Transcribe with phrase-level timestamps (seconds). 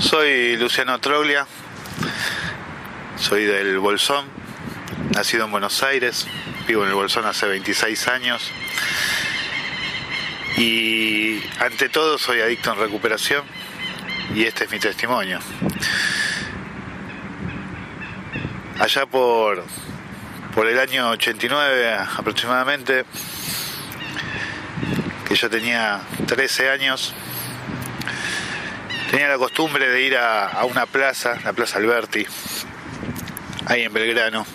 [0.00, 1.46] Soy Luciano Troglia,
[3.16, 4.24] soy del Bolsón,
[5.14, 6.26] nacido en Buenos Aires,
[6.66, 8.50] vivo en el Bolsón hace 26 años.
[10.56, 13.44] Y ante todo soy adicto en recuperación.
[14.34, 15.38] Y este es mi testimonio.
[18.78, 19.62] Allá por,
[20.54, 23.04] por el año 89 aproximadamente,
[25.28, 27.14] que yo tenía 13 años,
[29.10, 32.24] tenía la costumbre de ir a, una plaza, la Plaza Alberti,
[33.66, 34.46] ahí en Belgrano,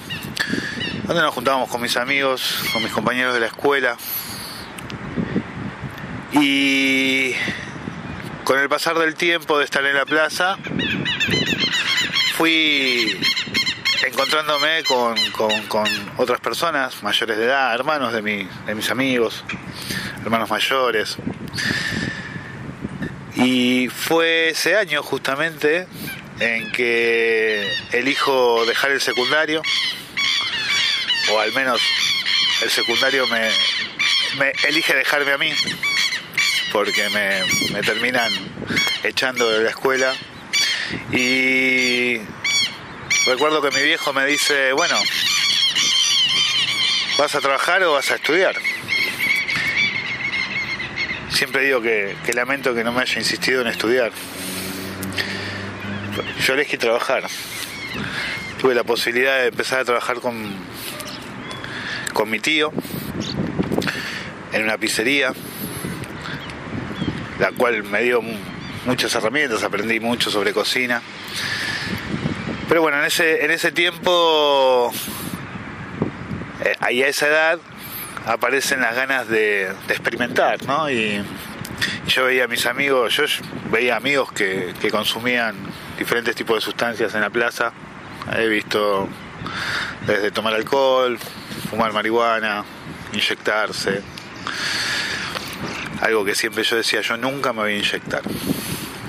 [1.04, 3.98] donde nos juntábamos con mis amigos, con mis compañeros de la escuela.
[6.32, 7.34] Y
[8.46, 10.58] con el pasar del tiempo de estar en la plaza,
[12.36, 13.20] fui
[14.06, 15.16] encontrándome con,
[16.16, 19.44] otras personas mayores de edad, hermanos de, de mis amigos,
[20.24, 21.18] hermanos mayores.
[23.46, 25.86] Y fue ese año justamente
[26.40, 29.62] en que elijo dejar el secundario,
[31.32, 31.80] o al menos
[32.64, 33.52] el secundario me,
[34.68, 35.54] elige dejarme a mí,
[36.72, 38.34] porque me, me terminan
[39.04, 40.16] echando de la escuela.
[41.12, 42.18] Y
[43.28, 44.98] recuerdo que mi viejo me dice, bueno,
[47.20, 48.56] ¿vas a trabajar o vas a estudiar?
[51.36, 54.10] Siempre digo que, lamento que no me haya insistido en estudiar.
[56.40, 57.24] Yo elegí trabajar.
[58.62, 60.56] Tuve la posibilidad de empezar a trabajar con,
[62.14, 62.72] con mi tío
[64.54, 65.34] en una pizzería,
[67.40, 68.22] la cual me dio
[68.86, 71.02] muchas herramientas, aprendí mucho sobre cocina.
[72.70, 74.90] Pero bueno, en ese, en ese tiempo,
[76.64, 77.60] eh, ahí a esa edad,
[78.26, 80.90] aparecen las ganas de, experimentar, ¿no?
[80.90, 81.24] Y,
[82.08, 83.24] yo veía a mis amigos, yo
[83.72, 85.56] veía amigos que, consumían
[85.98, 87.74] diferentes tipos de sustancias en la plaza.
[88.38, 89.08] He visto
[90.06, 91.18] desde tomar alcohol,
[91.70, 92.64] fumar marihuana,
[93.12, 94.02] inyectarse.
[96.02, 98.22] Algo que siempre yo decía, yo nunca me voy a inyectar.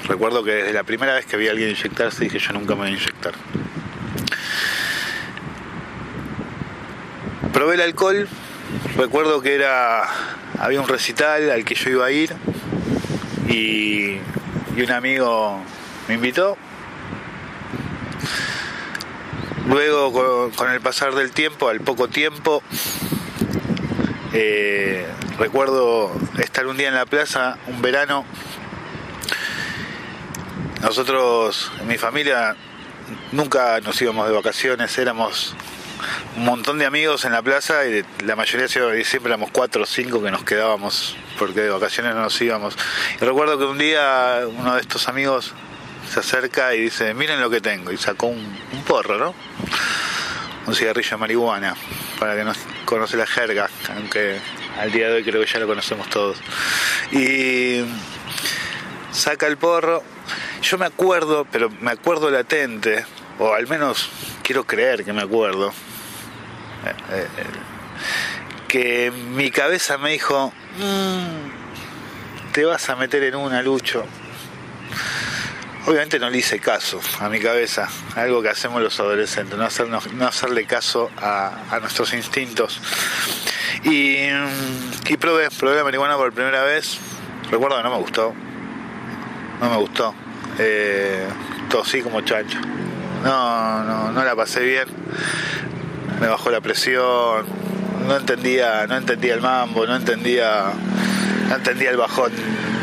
[0.08, 2.82] Recuerdo que desde la primera vez que vi a alguien inyectarse dije, yo nunca me
[2.82, 3.34] voy a inyectar.
[7.52, 8.28] Probé el alcohol
[8.96, 10.04] recuerdo que era
[10.58, 12.34] había un recital al que yo iba a ir
[13.48, 14.18] y,
[14.76, 15.62] un amigo
[16.08, 16.56] me invitó.
[19.66, 22.62] Luego con, el pasar del tiempo, al poco tiempo,
[24.32, 25.06] eh,
[25.38, 28.24] recuerdo estar un día en la plaza, un verano.
[30.82, 32.54] Nosotros, mi familia,
[33.32, 35.56] nunca nos íbamos de vacaciones, éramos
[36.36, 40.22] un montón de amigos en la plaza y la mayoría siempre éramos cuatro o cinco
[40.22, 42.76] que nos quedábamos porque de vacaciones no nos íbamos.
[43.20, 45.54] Y recuerdo que un día uno de estos amigos
[46.12, 49.34] se acerca y dice, miren lo que tengo, y sacó un, porro, ¿no?
[50.66, 51.74] Un cigarrillo de marihuana,
[52.20, 52.52] para que no
[52.84, 54.38] conoce la jerga, aunque
[54.78, 56.36] al día de hoy creo que ya lo conocemos todos.
[57.12, 57.82] Y
[59.10, 60.02] saca el porro,
[60.62, 63.04] yo me acuerdo, pero me acuerdo latente,
[63.38, 64.10] o al menos
[64.42, 65.72] quiero creer que me acuerdo,
[68.68, 74.04] que mi cabeza me dijo, mm, te vas a meter en una, Lucho.
[75.86, 80.12] Obviamente no le hice caso a mi cabeza, algo que hacemos los adolescentes, no, hacernos,
[80.14, 82.80] no hacerle caso a, nuestros instintos.
[83.84, 84.16] Y,
[85.06, 86.98] y probé, probé la marihuana por primera vez,
[87.50, 88.34] recuerdo que no me gustó,
[89.60, 90.12] no me gustó,
[90.58, 91.28] eh,
[91.70, 92.58] tosí como chancho,
[93.22, 94.88] no, no, no la pasé bien,
[96.20, 97.46] me bajó la presión,
[98.06, 100.72] no entendía, no entendía el mambo, no entendía,
[101.48, 102.32] no entendía el bajón,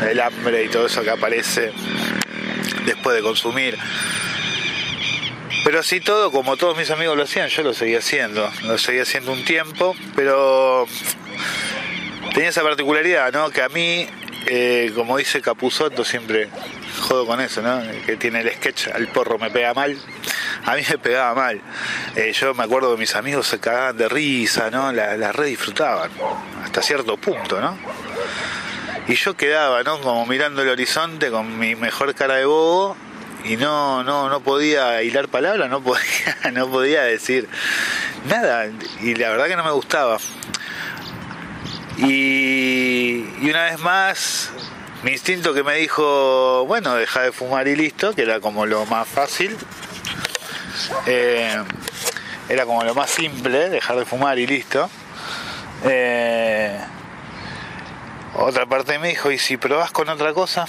[0.08, 1.72] el hambre y todo eso que aparece
[2.86, 3.78] después de consumir.
[5.64, 9.02] Pero así todo, como todos mis amigos lo hacían, yo lo seguía haciendo, lo seguía
[9.02, 10.86] haciendo un tiempo, pero
[12.34, 13.50] tenía esa particularidad, ¿no?
[13.50, 14.06] Que a mí,
[14.46, 16.48] eh, como dice Capuzotto, siempre
[17.00, 17.82] jodo con eso, ¿no?
[18.06, 19.96] Que tiene el sketch, al porro me pega mal
[20.64, 21.60] a mí me pegaba mal.
[22.16, 24.92] Eh, yo me acuerdo que mis amigos se cagaban de risa, ¿no?
[24.92, 26.10] La, la re disfrutaban,
[26.62, 27.76] hasta cierto punto, ¿no?
[29.06, 30.00] Y yo quedaba, ¿no?
[30.00, 32.96] Como mirando el horizonte con mi mejor cara de bobo
[33.44, 36.04] y no, no, no podía hilar palabras, no podía,
[36.52, 37.48] no podía decir
[38.28, 38.66] nada.
[39.00, 40.18] Y la verdad que no me gustaba.
[41.98, 44.50] Y una vez más,
[45.04, 48.86] mi instinto que me dijo, bueno, deja de fumar y listo, que era como lo
[48.86, 49.54] más fácil,
[51.06, 51.62] eh,
[52.48, 54.88] era como lo más simple, dejar de fumar y listo.
[55.84, 56.80] Eh,
[58.34, 60.64] otra parte me dijo, ¿y si probás con otra cosa?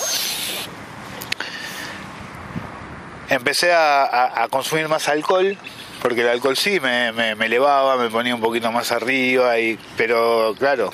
[3.30, 5.58] empecé a, consumir más alcohol,
[6.02, 9.54] porque el alcohol sí me, elevaba, me ponía un poquito más arriba,
[9.98, 10.92] pero claro,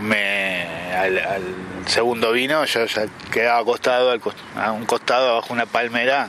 [0.00, 4.12] me, al, segundo vino yo ya quedaba acostado
[4.56, 6.28] a un costado bajo una palmera,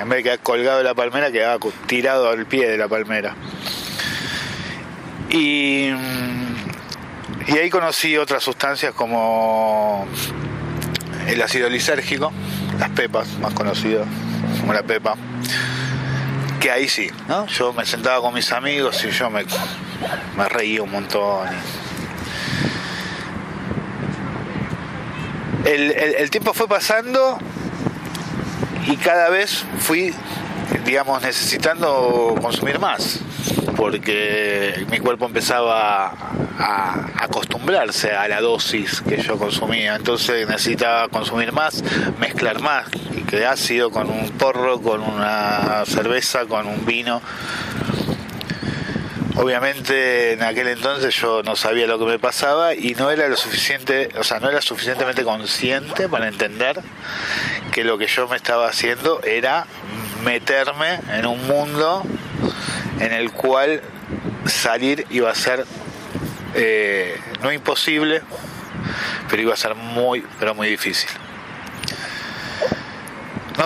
[0.00, 3.34] en vez de quedar colgado de la palmera, quedaba tirado al pie de la palmera.
[5.30, 5.90] Y,
[7.46, 10.06] y ahí conocí otras sustancias como
[11.26, 12.32] el ácido lisérgico,
[12.78, 14.06] las pepas, más conocidas
[14.60, 15.16] como la pepa,
[16.60, 17.46] que ahí sí, ¿no?
[17.46, 19.44] Yo me sentaba con mis amigos y yo me,
[20.36, 21.48] me reía un montón.
[25.66, 27.38] El, tiempo fue pasando
[28.86, 30.14] y cada vez fui,
[30.84, 33.20] digamos, necesitando consumir más,
[33.76, 36.14] porque mi cuerpo empezaba
[36.58, 41.82] a acostumbrarse a la dosis que yo consumía, entonces necesitaba consumir más,
[42.20, 42.86] mezclar más,
[43.16, 47.20] y que ácido con un porro, con una cerveza, con un vino.
[49.36, 53.36] Obviamente en aquel entonces yo no sabía lo que me pasaba y no era lo
[53.36, 56.80] suficiente, o sea, no era suficientemente consciente para entender
[57.70, 59.66] que lo que yo me estaba haciendo era
[60.24, 62.02] meterme en un mundo
[62.98, 63.82] en el cual
[64.46, 65.66] salir iba a ser
[66.54, 68.22] eh, no imposible,
[69.28, 71.10] pero iba a ser muy, pero muy difícil.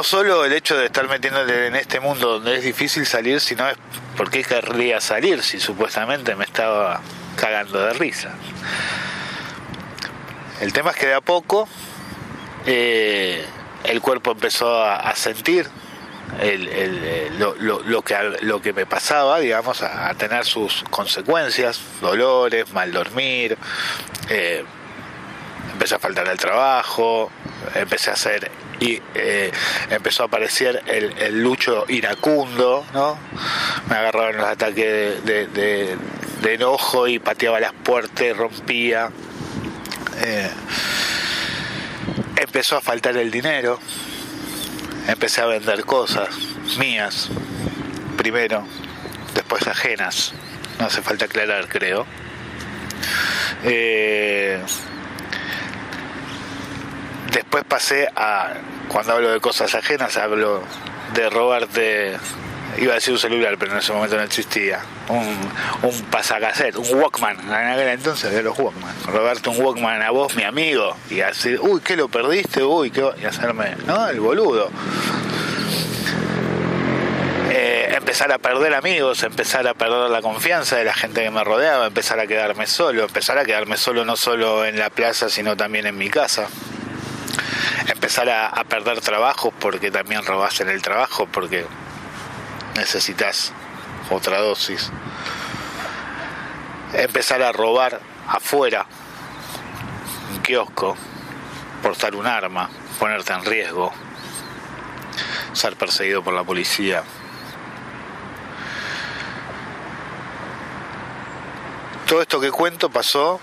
[0.00, 3.68] No solo el hecho de estar metiéndole en este mundo donde es difícil salir, sino
[3.68, 3.76] es
[4.16, 7.02] por qué querría salir si supuestamente me estaba
[7.36, 8.30] cagando de risa.
[10.62, 11.68] El tema es que de a poco
[12.64, 13.44] eh,
[13.84, 15.68] el cuerpo empezó a, sentir
[17.36, 23.58] lo, que, lo que me pasaba, digamos, a, tener sus consecuencias, dolores, mal dormir,
[24.30, 24.64] eh,
[25.74, 27.30] empecé a faltar al trabajo,
[27.74, 28.50] empecé a hacer
[28.80, 29.52] y eh,
[29.90, 33.18] empezó a aparecer el, lucho iracundo, ¿no?
[33.88, 35.96] Me agarraban los ataques de,
[36.42, 39.10] enojo y pateaba las puertas, rompía.
[40.22, 40.50] Eh,
[42.36, 43.78] empezó a faltar el dinero,
[45.06, 46.28] empecé a vender cosas
[46.78, 47.28] mías,
[48.16, 48.66] primero,
[49.34, 50.32] después ajenas,
[50.78, 52.06] no hace falta aclarar, creo.
[53.62, 54.58] Eh,
[57.32, 58.54] Después pasé a,
[58.88, 60.62] cuando hablo de cosas ajenas, hablo
[61.14, 62.16] de robarte,
[62.78, 65.18] iba a decir un celular, pero en ese momento no existía, un,
[65.82, 65.94] un
[66.76, 70.96] un Walkman, en aquel entonces de los Walkman, robarte un Walkman a vos, mi amigo,
[71.08, 72.64] y así, uy, ¿qué lo perdiste?
[72.64, 73.08] Uy, ¿qué?
[73.22, 74.08] Y hacerme, ¿no?
[74.08, 74.68] El boludo.
[77.52, 81.44] Eh, empezar a perder amigos, empezar a perder la confianza de la gente que me
[81.44, 85.56] rodeaba, empezar a quedarme solo, empezar a quedarme solo no solo en la plaza, sino
[85.56, 86.48] también en mi casa
[87.86, 91.66] empezar a, perder trabajo porque también robas en el trabajo, porque
[92.76, 93.52] necesitas
[94.10, 94.90] otra dosis.
[96.92, 98.86] Empezar a robar afuera,
[100.32, 100.96] un kiosco,
[101.82, 103.92] portar un arma, ponerte en riesgo,
[105.52, 107.02] ser perseguido por la policía.
[112.06, 113.40] Todo esto que cuento pasó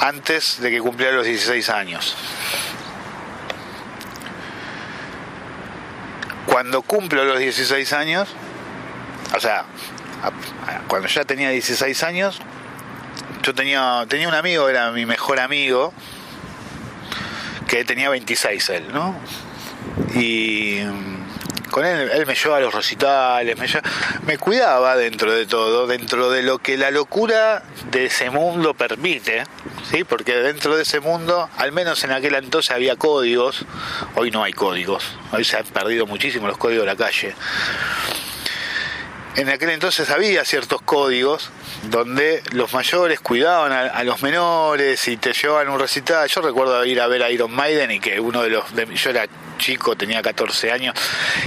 [0.00, 2.16] antes de que cumpliera los 16 años.
[6.46, 8.28] Cuando cumplo los 16 años,
[9.34, 9.64] o sea,
[10.88, 12.40] cuando ya tenía 16 años,
[13.42, 15.92] yo tenía, tenía un amigo, era mi mejor amigo,
[17.68, 19.14] que tenía 26 él, ¿no?
[20.14, 20.80] Y
[21.70, 23.66] con él, él me llevaba a los recitales, me,
[24.26, 29.44] me cuidaba dentro de todo, dentro de lo que la locura de ese mundo permite,
[29.90, 30.04] ¿sí?
[30.04, 33.64] porque dentro de ese mundo, al menos en aquel entonces había códigos,
[34.14, 37.34] hoy no hay códigos, hoy se han perdido muchísimo los códigos de la calle.
[39.36, 41.50] En aquel entonces había ciertos códigos
[41.90, 46.26] donde los mayores cuidaban a, los menores y te llevaban un recital.
[46.26, 48.64] Yo recuerdo ir a ver a Iron Maiden y que uno de los...
[48.72, 49.26] yo era
[49.66, 50.94] chico, tenía 14 años,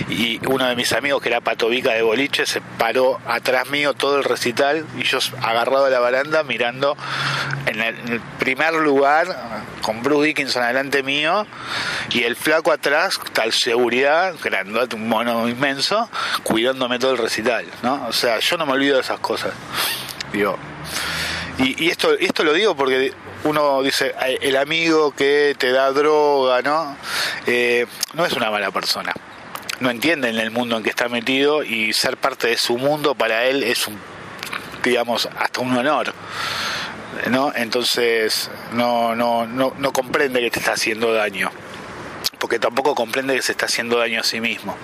[0.10, 4.18] y uno de mis amigos, que era Patovica de Boliche, se paró atrás mío todo
[4.18, 6.98] el recital y yo agarrado a la baranda mirando
[7.66, 9.28] en el, primer lugar
[9.82, 11.48] con Bruce Dickinson adelante mío
[12.10, 16.10] y el flaco atrás, tal seguridad, grandote, un mono inmenso,
[16.44, 18.06] cuidándome todo el recital, ¿no?
[18.08, 19.54] O sea, yo no me olvido de esas cosas.
[20.34, 20.58] Digo,
[21.58, 26.96] y, esto, esto lo digo porque uno dice, el amigo que te da droga, ¿no?
[27.48, 29.13] Eh, no es una mala persona.
[29.79, 33.15] No entiende en el mundo en que está metido y ser parte de su mundo
[33.15, 33.98] para él es un,
[34.84, 36.13] digamos, hasta un honor.
[37.29, 37.51] ¿no?
[37.55, 41.51] Entonces no, no, no, no comprende que te está haciendo daño.
[42.39, 44.75] porque tampoco comprende que se está haciendo daño a sí mismo.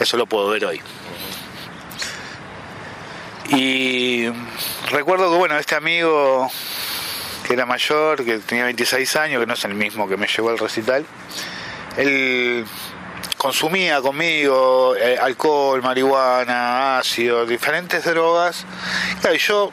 [0.00, 0.80] Eso lo puedo ver hoy.
[3.50, 4.28] Y
[4.90, 6.50] recuerdo que, bueno, este amigo
[7.48, 10.50] que era mayor, que tenía 26 años, que no es el mismo que me llevó
[10.50, 11.06] al recital,
[11.96, 12.66] él
[13.38, 18.66] consumía conmigo eh, alcohol, marihuana, ácido, diferentes drogas.
[19.34, 19.72] Y yo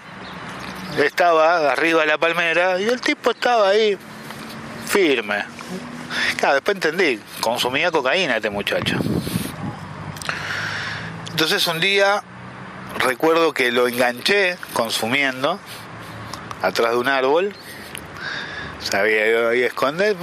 [1.03, 3.97] estaba arriba de la palmera y el tipo estaba ahí
[4.87, 5.43] firme.
[6.37, 8.95] Claro, después entendí, consumía cocaína este muchacho.
[11.29, 12.23] Entonces un día
[12.99, 15.59] recuerdo que lo enganché consumiendo
[16.65, 17.53] atrás de un árbol.
[18.89, 20.15] Sabía ido ahí esconder.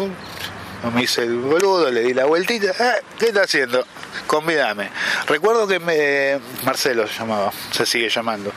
[0.95, 2.71] Me hice el boludo, le di la vueltita.
[2.71, 3.85] Eh, ¿Qué está haciendo?
[4.26, 4.90] Convídame.
[5.26, 8.52] Recuerdo que me, Marcelo se llamaba, se sigue llamando.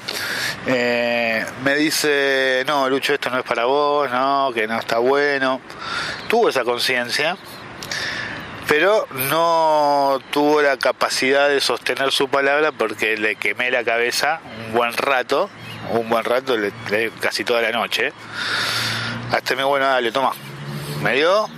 [0.66, 5.62] Eh, me dice, no, Lucho, esto no es para vos, no, que no está bueno.
[6.28, 7.38] Tuvo esa conciencia
[8.68, 14.74] pero no tuvo la capacidad de sostener su palabra porque le quemé la cabeza un
[14.74, 15.50] buen rato,
[15.92, 16.56] un buen rato,
[17.20, 18.12] casi toda la noche.
[19.36, 20.32] Hasta me bueno, dale, toma.
[21.04, 21.50] Me dio,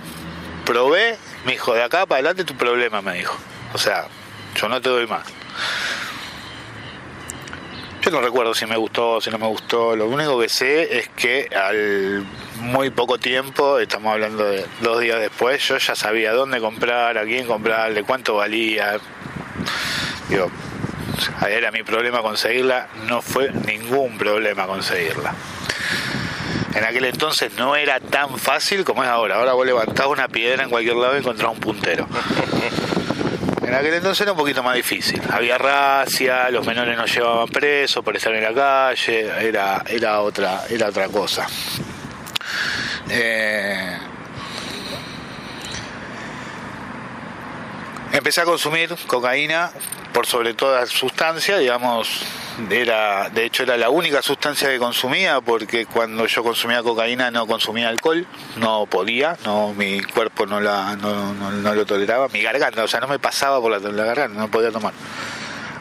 [0.66, 3.38] probé, me dijo, de acá para adelante tu problema, me dijo.
[3.72, 4.08] O sea,
[4.56, 5.24] yo no te doy más.
[8.02, 9.94] Yo no recuerdo si me gustó, si no me gustó.
[9.94, 15.20] Lo único que sé es que al muy poco tiempo, estamos hablando de dos días
[15.20, 18.98] después, yo ya sabía dónde comprar, a quién comprarle, cuánto valía.
[20.28, 20.50] Digo,
[21.48, 25.32] era mi problema conseguirla, no fue ningún problema conseguirla.
[26.74, 29.36] En aquel entonces no era tan fácil como es ahora.
[29.36, 32.06] Ahora vos levantás una piedra en cualquier lado y encontrás un puntero.
[33.68, 35.20] En aquel entonces era un poquito más difícil.
[35.30, 40.62] Había racia, los menores nos llevaban presos por estar en la calle, era, era, otra,
[40.70, 41.46] era otra cosa.
[43.10, 43.98] Eh,
[48.10, 49.70] empecé a consumir cocaína
[50.12, 52.24] por sobre toda sustancia, digamos,
[52.70, 57.46] era, de hecho era la única sustancia que consumía porque cuando yo consumía cocaína no
[57.46, 62.82] consumía alcohol, no podía, no mi cuerpo no la no, no, lo toleraba, mi garganta,
[62.82, 64.92] o sea, no me pasaba por la, la garganta, no podía tomar.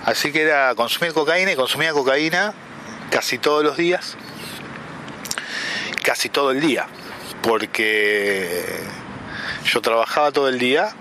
[0.05, 2.53] Así que era consumir cocaína y consumía cocaína
[3.09, 4.15] casi todos los días,
[6.03, 6.87] casi todo el día,
[7.41, 8.63] porque
[9.65, 10.95] yo trabajaba todo el día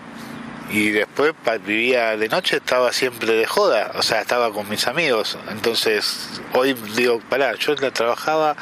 [0.71, 1.33] y después
[1.65, 5.39] vivía de noche, estaba siempre de joda, o sea, estaba con mis amigos.
[5.51, 8.57] Entonces, hoy digo, pará, yo trabajaba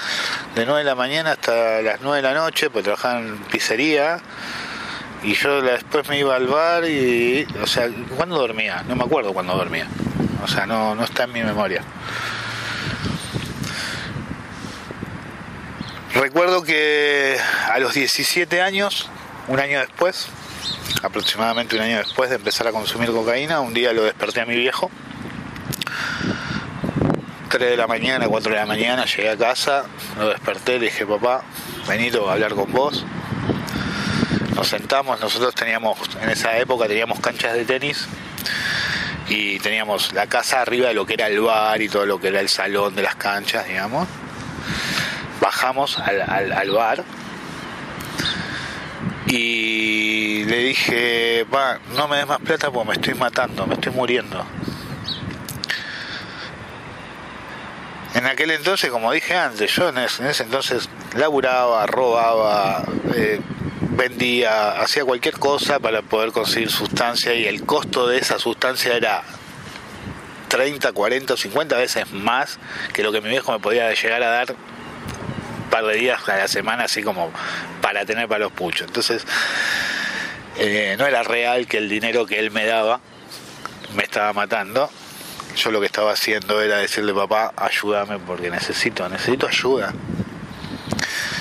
[0.54, 4.20] de 9 de la mañana hasta las 9 de la noche, pues trabajaba en pizzería.
[5.22, 8.84] Y yo después me iba al bar y, o sea, ¿cuándo dormía?
[8.86, 9.88] No me acuerdo cuándo dormía.
[10.42, 11.82] O sea, no, no está en mi memoria.
[16.14, 17.38] Recuerdo que
[17.72, 19.08] a los 17 años,
[19.48, 20.28] un año después,
[21.02, 24.56] aproximadamente un año después de empezar a consumir cocaína, un día lo desperté a mi
[24.56, 24.90] viejo.
[27.48, 29.84] 3 de la mañana, 4 de la mañana, llegué a casa,
[30.18, 31.44] lo desperté, le dije, papá,
[31.86, 33.04] venido a hablar con vos.
[34.56, 38.08] Nos sentamos, nosotros teníamos, en esa época teníamos canchas de tenis
[39.28, 42.28] y teníamos la casa arriba de lo que era el bar y todo lo que
[42.28, 44.08] era el salón de las canchas, digamos.
[45.40, 47.04] Bajamos al, al bar
[49.26, 53.92] y le dije, va, no me des más plata porque me estoy matando, me estoy
[53.92, 54.44] muriendo.
[58.14, 63.40] En aquel entonces, como dije antes, yo en ese, entonces laburaba, robaba, eh,
[63.90, 69.22] vendía, hacía cualquier cosa para poder conseguir sustancia y el costo de esa sustancia era
[70.48, 72.60] 30, 40 o 50 veces más
[72.92, 74.54] que lo que mi viejo me podía llegar a dar
[75.70, 77.32] par de días a la semana, así como
[77.94, 78.88] para tener para los puchos.
[78.88, 79.24] Entonces,
[80.58, 83.00] eh, no era real que el dinero que él me daba
[83.94, 84.90] me estaba matando.
[85.54, 89.94] Yo lo que estaba haciendo era decirle, papá, ayúdame porque necesito, necesito ayuda.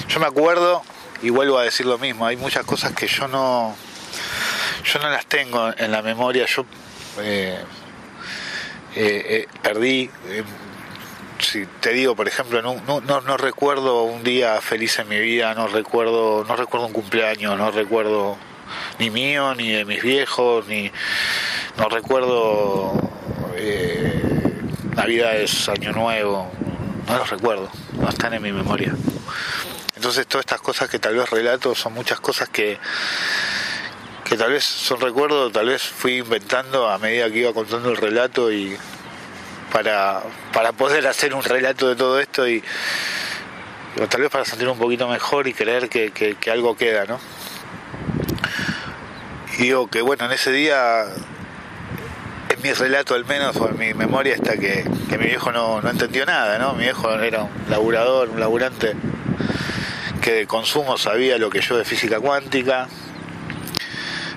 [0.07, 0.83] Yo me acuerdo,
[1.23, 3.75] y vuelvo a decir lo mismo, hay muchas cosas que yo no,
[4.85, 6.45] yo no las tengo en la memoria.
[6.45, 6.67] Yo
[7.19, 7.57] eh,
[8.95, 10.11] eh, perdí
[11.39, 15.53] si te digo, por ejemplo, no, no, no, recuerdo un día feliz en mi vida,
[15.53, 18.37] no recuerdo, no recuerdo un cumpleaños, no recuerdo
[18.99, 20.91] ni mío, ni de mis viejos, ni
[21.77, 22.93] no recuerdo
[23.55, 24.21] eh,
[24.95, 26.51] Navidades, Año Nuevo,
[27.07, 28.95] no los recuerdo, no están en mi memoria.
[29.95, 32.77] Entonces todas estas cosas que tal vez relato son muchas cosas que
[34.23, 37.97] que tal vez son recuerdos, tal vez fui inventando a medida que iba contando el
[37.97, 38.77] relato y
[39.73, 40.21] para,
[40.53, 42.63] para poder hacer un relato de todo esto y
[44.07, 47.19] tal vez para sentir un poquito mejor y creer que, algo queda, ¿no?
[49.57, 51.05] y digo que bueno, en ese día,
[52.49, 55.89] en mi relato al menos, o en mi memoria, está que, mi viejo no, no
[55.89, 56.73] entendió nada, ¿no?
[56.73, 58.93] Mi viejo era un laburador, un laburante
[60.21, 62.87] que de consumo sabía lo que yo de física cuántica.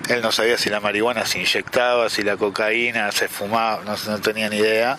[0.08, 4.20] Él no sabía si la marihuana se inyectaba, si la cocaína se fumaba, no, no
[4.20, 4.98] tenía ni idea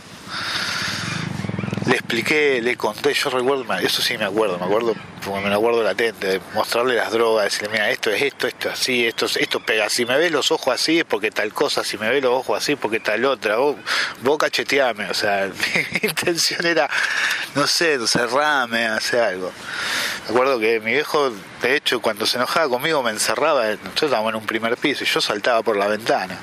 [1.88, 4.94] le expliqué, le conté, yo recuerdo, eso sí me acuerdo, me acuerdo,
[5.26, 9.26] me acuerdo latente, de mostrarle las drogas, decirle, mira, esto es esto, esto así, esto,
[9.26, 12.22] esto pega, si me ves los ojos así es porque tal cosa, si me ves
[12.22, 13.78] los ojos así es porque tal otra, vos,
[14.22, 15.50] vos cacheteame, o sea,
[15.94, 16.90] mi intención era,
[17.56, 19.52] no sé, cerrame, hacer algo.
[20.26, 21.32] Me acuerdo que mi viejo,
[21.62, 25.08] de hecho, cuando se enojaba conmigo me encerraba, nosotros estábamos en un primer piso y
[25.08, 26.38] yo saltaba por la ventana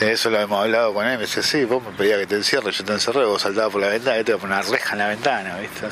[0.00, 2.70] eso lo hemos hablado con él, me dice, sí, vos me pedías que te encierre,
[2.70, 4.92] yo te encerré, vos saltabas por la ventana, yo te voy a poner una reja
[4.92, 5.86] en la ventana, ¿viste?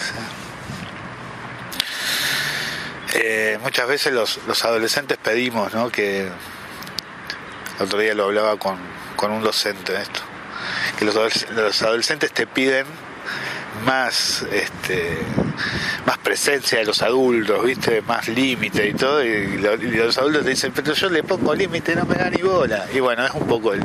[3.15, 5.91] Eh, muchas veces los, los, adolescentes pedimos, ¿no?
[5.91, 8.79] Que el otro día lo hablaba con,
[9.17, 10.21] con un docente de esto,
[10.99, 11.15] que los,
[11.51, 12.87] los adolescentes te piden
[13.85, 15.19] más este
[16.07, 18.01] más presencia de los adultos, ¿viste?
[18.03, 22.05] Más límite y todo, y, los adultos te dicen, pero yo le pongo límite, no
[22.05, 22.87] me da ni bola.
[22.95, 23.83] Y bueno, es un poco el,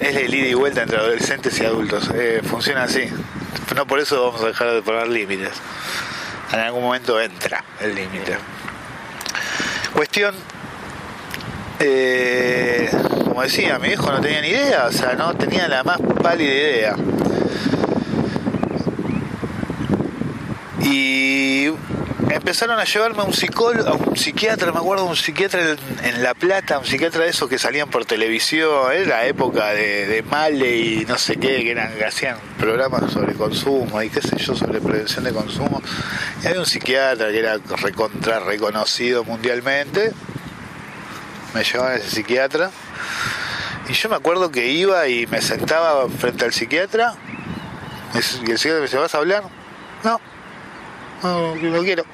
[0.00, 2.10] es el ida y vuelta entre adolescentes y adultos.
[2.14, 3.08] Eh, funciona así.
[3.74, 5.52] No por eso vamos a dejar de poner límites.
[6.52, 8.36] En algún momento entra el límite.
[9.94, 10.34] Cuestión,
[11.80, 12.90] eh,
[13.24, 16.50] como decía, mi hijo no tenía ni idea, o sea, no tenía la más pálida
[16.50, 16.96] idea.
[20.82, 21.68] Y
[22.30, 26.34] empezaron a llevarme a un psicólogo, a un psiquiatra, me acuerdo, un psiquiatra en, La
[26.34, 30.76] Plata, un psiquiatra de esos que salían por televisión, era la época de, de Male
[30.76, 34.80] y no sé qué, que eran, hacían programas sobre consumo y qué sé yo, sobre
[34.80, 35.82] prevención de consumo.
[36.42, 40.12] Y había un psiquiatra que era recontra reconocido mundialmente,
[41.54, 42.70] me llevaban a ese psiquiatra,
[43.88, 47.14] y yo me acuerdo que iba y me sentaba frente al psiquiatra,
[48.14, 49.44] y el psiquiatra me decía, ¿vas a hablar?
[50.02, 50.31] No
[51.22, 52.04] no, no quiero.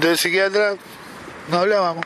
[0.00, 0.74] Del psiquiatra
[1.50, 2.04] no hablábamos.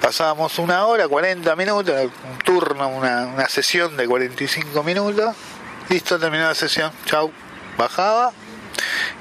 [0.00, 5.36] Pasábamos una hora, 40 minutos, un turno, una, una sesión de 45 minutos.
[5.88, 6.90] Listo, terminó la sesión.
[7.06, 7.30] Chau.
[7.78, 8.32] Bajaba.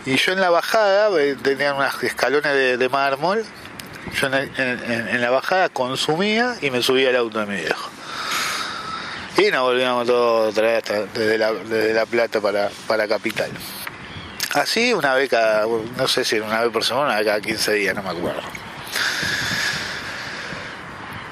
[0.05, 3.45] Y yo en la bajada, eh, tenía unos escalones de, mármol.
[4.19, 7.89] Yo en, la bajada consumía y me subía al auto de mi viejo.
[9.49, 13.49] Nos volvíamos todos desde la, desde la Plata para, para Capital.
[14.53, 18.03] Así una vez cada, no sé si una vez por semana, cada 15 días, no
[18.03, 18.41] me acuerdo.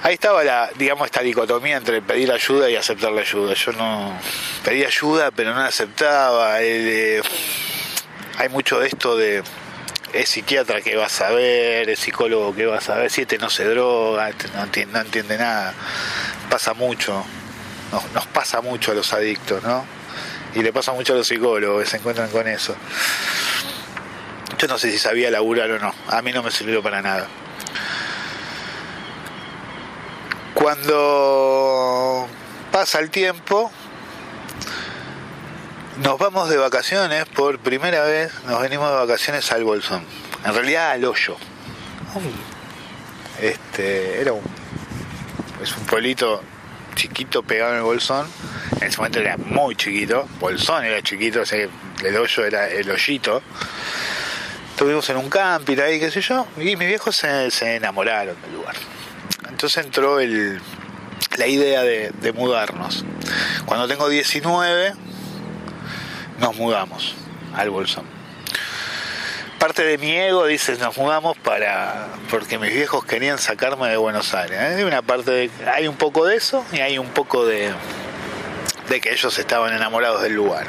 [0.01, 3.53] Ahí estaba la, digamos, esta dicotomía entre pedir ayuda y aceptar la ayuda.
[3.53, 4.17] Yo no
[4.63, 6.61] pedí ayuda, pero no la aceptaba.
[6.61, 7.21] Eh,
[8.37, 9.43] hay mucho de esto de
[10.13, 13.49] es psiquiatra que va a saber, es psicólogo que va a saber, si este no
[13.49, 15.73] se droga, este no entiende, no entiende nada.
[16.49, 17.23] Pasa mucho
[17.91, 19.85] nos, pasa mucho a los adictos, ¿no?
[20.55, 22.75] Y le pasa mucho a los psicólogos que se encuentran con eso.
[24.57, 27.27] Yo no sé si sabía laburar o no, a mí no me sirvió para nada.
[30.53, 32.27] Cuando
[32.71, 33.71] pasa el tiempo,
[36.03, 40.03] nos vamos de vacaciones por primera vez, nos venimos de vacaciones al Bolsón,
[40.45, 41.37] en realidad al Hoyo.
[43.41, 44.43] Este, era un,
[45.63, 46.41] es un pueblito
[46.99, 48.27] chiquito pegado en el bolsón.
[48.81, 50.27] En ese momento era muy chiquito.
[50.39, 51.59] Bolsón era chiquito, o sea,
[52.03, 53.41] el hoyo era el hoyito.
[54.71, 58.75] Estuvimos en un camping ahí, qué sé yo, y mis viejos se, enamoraron del lugar.
[59.47, 63.05] Entonces entró la idea de, de mudarnos.
[63.65, 64.93] Cuando tengo 19,
[66.39, 67.15] nos mudamos
[67.55, 68.18] al Bolsón
[69.59, 74.33] parte de mi ego dice nos mudamos para porque mis viejos querían sacarme de Buenos
[74.33, 77.71] Aires hay una parte hay un poco de eso y hay un poco de
[78.89, 80.67] de que ellos estaban enamorados del lugar.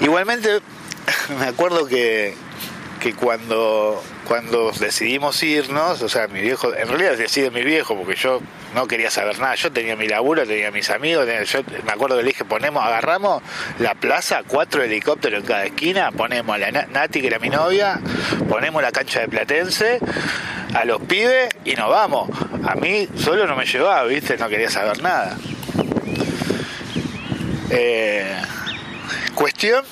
[0.00, 0.60] Igualmente
[1.38, 2.34] me acuerdo que
[3.00, 8.14] que cuando cuando decidimos irnos, o sea, mi viejo, en realidad decide mi viejo, porque
[8.14, 8.40] yo
[8.76, 12.22] no quería saber nada, yo tenía mi laburo, tenía mis amigos, yo me acuerdo que
[12.22, 13.42] le dije, ponemos, agarramos
[13.80, 17.98] la plaza, cuatro helicópteros en cada esquina, ponemos a la Nati, que era mi novia,
[18.48, 19.98] ponemos la cancha de Platense,
[20.74, 22.30] a los pibes y nos vamos.
[22.68, 25.36] A mí solo no me llevaba, viste, no quería saber nada.
[27.68, 28.40] Eh,
[29.34, 29.84] cuestión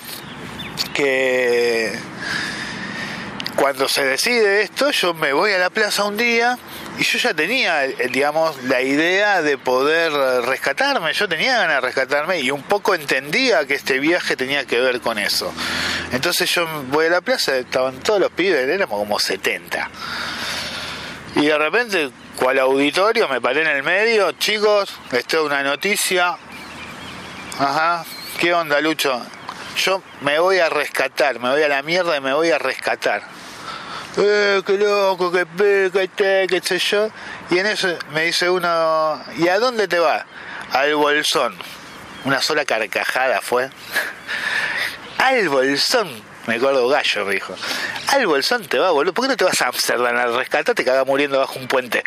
[0.94, 1.92] que
[3.59, 6.57] cuando se decide esto, yo me voy a la plaza un día
[6.97, 10.12] y yo ya tenía, eh, digamos, la idea de poder
[10.47, 14.79] rescatarme, yo tenía ganas de rescatarme y un poco entendía que este viaje tenía que
[14.81, 15.53] ver con eso.
[16.12, 19.90] Entonces yo voy a la plaza, estaban todos los pibes, éramos como 70.
[21.35, 26.37] Y de repente, cual auditorio, me paré en el medio, chicos, esto es una noticia.
[27.59, 28.05] Ajá,
[28.38, 29.21] ¿qué onda, Lucho?
[29.77, 33.38] Yo me voy a rescatar, me voy a la mierda y me voy a rescatar
[34.16, 37.11] eh, qué loco, qué peca, qué sé yo.
[37.51, 40.25] Y en eso me dice uno, ¿y a dónde te va?
[40.73, 41.57] Al bolsón.
[42.25, 43.71] Una sola carcajada fue.
[45.18, 46.09] Al bolsón.
[46.47, 47.55] Me acuerdo gallo, me dijo.
[48.09, 49.12] Al bolsón te va, boludo.
[49.12, 50.75] ¿Por qué no te vas a Amsterdam al rescate?
[50.75, 52.03] Te cagas muriendo bajo un puente.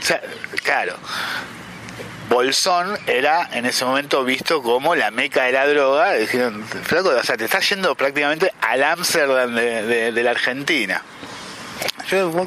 [0.00, 0.22] O sea,
[0.62, 0.96] claro.
[2.28, 6.14] Bolsón era en ese momento visto como la meca de la droga.
[6.14, 11.02] Dijeron, flaco, o sea, te estás yendo prácticamente al Amsterdam de, la Argentina.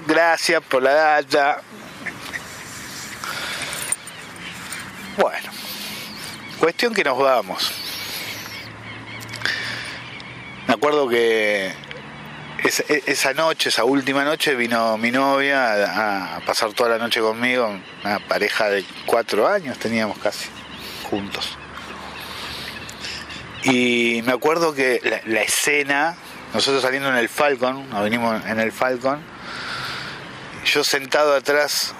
[0.05, 1.61] Gracias por la data.
[5.17, 5.51] Bueno,
[6.59, 7.71] cuestión que nos vamos.
[10.67, 11.73] Me acuerdo que
[12.63, 18.19] esa, noche, esa última noche, vino mi novia a, pasar toda la noche conmigo, una
[18.19, 20.49] pareja de cuatro años teníamos casi
[21.09, 21.57] juntos.
[23.63, 26.15] Y me acuerdo que la, la escena
[26.53, 29.21] nosotros saliendo en el Falcon, nos venimos en el Falcon,
[30.65, 31.93] yo sentado atrás,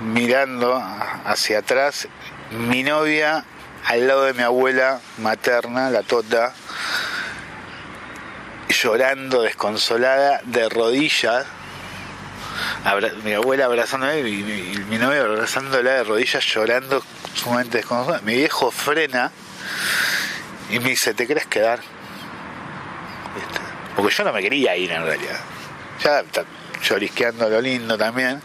[0.00, 0.82] mirando
[1.24, 2.08] hacia atrás,
[2.50, 3.44] mi novia
[3.84, 6.54] al lado de mi abuela materna, la Tota,
[8.86, 11.44] llorando desconsolada, de rodillas,
[13.24, 14.42] mi abuela abrazándome y mi,
[14.88, 17.02] mi, novia abrazándola de rodillas, llorando
[17.34, 18.22] sumamente desconsolada.
[18.22, 19.32] Mi viejo frena
[20.70, 21.80] y me dice, ¿te querés quedar?
[23.96, 25.40] Porque yo no me quería ir en realidad.
[26.04, 26.44] Ya está
[26.80, 28.40] llorisqueando lo lindo también.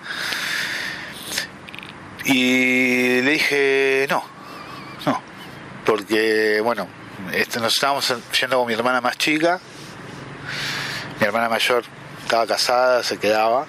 [2.25, 4.23] Y le dije, no,
[5.05, 5.21] no.
[5.85, 6.87] Porque, bueno,
[7.31, 9.61] este, nos estábamos yendo con mi hermana más chica.
[11.21, 11.83] Mi hermana mayor
[12.23, 13.67] estaba casada, se quedaba.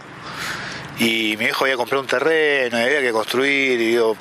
[0.99, 3.79] Y mi viejo había comprado un terreno, y había que construir.
[3.79, 4.17] Y digo,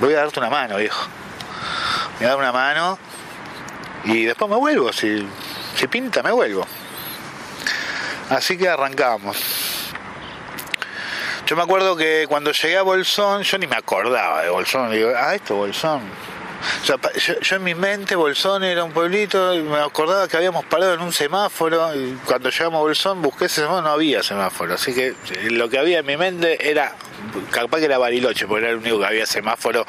[0.00, 1.06] voy a darte una mano, viejo.
[2.14, 2.98] Me voy a dar una mano
[4.04, 4.92] y después me vuelvo.
[4.92, 5.24] Si
[5.76, 6.66] si pinta, me vuelvo.
[8.28, 9.38] Así que arrancamos.
[11.46, 14.90] Yo me acuerdo que cuando llegué a Bolsón, yo ni me acordaba de Bolsón.
[14.90, 16.02] Digo, ah, esto Bolsón.
[16.84, 21.12] Yo, en mi mente Bolsón era un pueblito me acordaba que habíamos parado en un
[21.12, 21.90] semáforo
[22.26, 24.74] cuando llegamos a Bolsón busqué ese semáforo, no había semáforo.
[24.74, 25.14] Así que eh,
[25.50, 26.94] lo que había en mi mente era,
[27.50, 29.86] capaz que era Bariloche, porque era el único que había semáforo,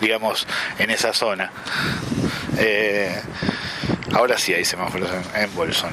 [0.00, 0.46] digamos,
[0.78, 1.50] en esa zona.
[2.58, 3.20] Eh,
[4.12, 5.92] Ahora sí hay semáforos en, Bolsón.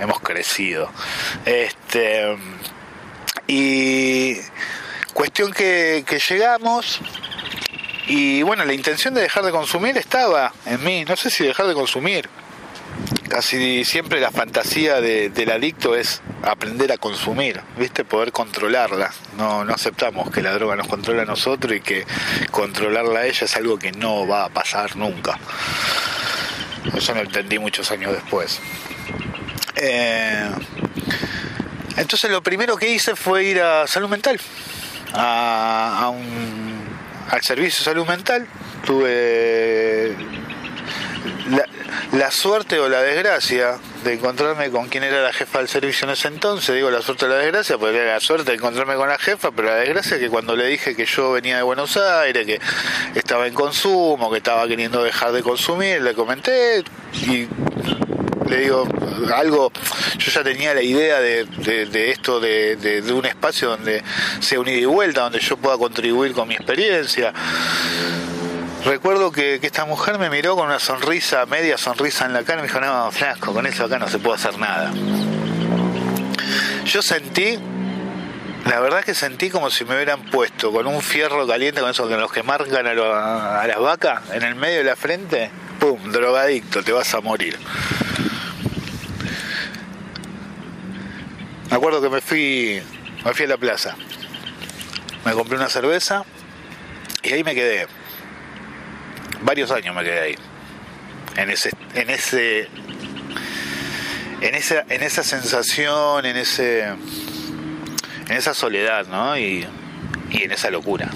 [0.00, 0.90] Hemos crecido.
[1.44, 2.36] Este,
[3.46, 4.36] y
[5.12, 7.00] cuestión que, llegamos
[8.06, 11.04] y bueno, la intención de dejar de consumir estaba en mí.
[11.04, 12.28] No sé si dejar de consumir.
[13.28, 18.04] Casi siempre la fantasía del adicto es aprender a consumir, ¿viste?
[18.04, 19.10] Poder controlarla.
[19.38, 22.04] No, no aceptamos que la droga nos controla a nosotros y que
[22.50, 25.38] controlarla a ella es algo que no va a pasar nunca.
[26.94, 28.60] Eso lo entendí muchos años después.
[29.76, 30.50] Eh,
[31.96, 34.38] entonces lo primero que hice fue ir a salud mental,
[35.14, 36.61] a, un,
[37.32, 38.46] al servicio de salud mental.
[38.84, 40.14] Tuve
[42.12, 46.12] la, suerte o la desgracia de encontrarme con quien era la jefa del servicio en
[46.12, 49.08] ese entonces, digo la suerte o la desgracia, porque era la suerte de encontrarme con
[49.08, 51.96] la jefa, pero la desgracia es que cuando le dije que yo venía de Buenos
[51.96, 52.60] Aires, que
[53.14, 57.48] estaba en consumo, que estaba queriendo dejar de consumir, le comenté y
[58.52, 58.86] le digo
[59.34, 59.72] algo,
[60.18, 64.02] yo ya tenía la idea de, esto, de, un espacio donde
[64.40, 67.32] sea un ida y vuelta, donde yo pueda contribuir con mi experiencia
[68.84, 72.62] Recuerdo que, esta mujer me miró con una sonrisa, media sonrisa en la cara y
[72.62, 74.90] me dijo, no, flasco, con eso acá no se puede hacer nada.
[76.84, 77.60] Yo sentí,
[78.68, 82.10] la verdad que sentí como si me hubieran puesto con un fierro caliente, con esos
[82.10, 86.10] los que marcan a, a las vacas, en el medio de la frente, ¡pum!
[86.10, 87.56] Drogadicto, te vas a morir.
[91.72, 92.82] Me acuerdo que me fui,
[93.24, 93.96] me fui a la plaza.
[95.24, 96.22] Me compré una cerveza
[97.22, 97.86] y ahí me quedé
[99.42, 100.34] varios años me quedé ahí.
[101.34, 102.68] En ese, en ese,
[104.42, 109.38] en esa, en esa sensación, en ese, en esa soledad, ¿no?
[109.38, 109.66] Y,
[110.28, 111.08] y en esa locura.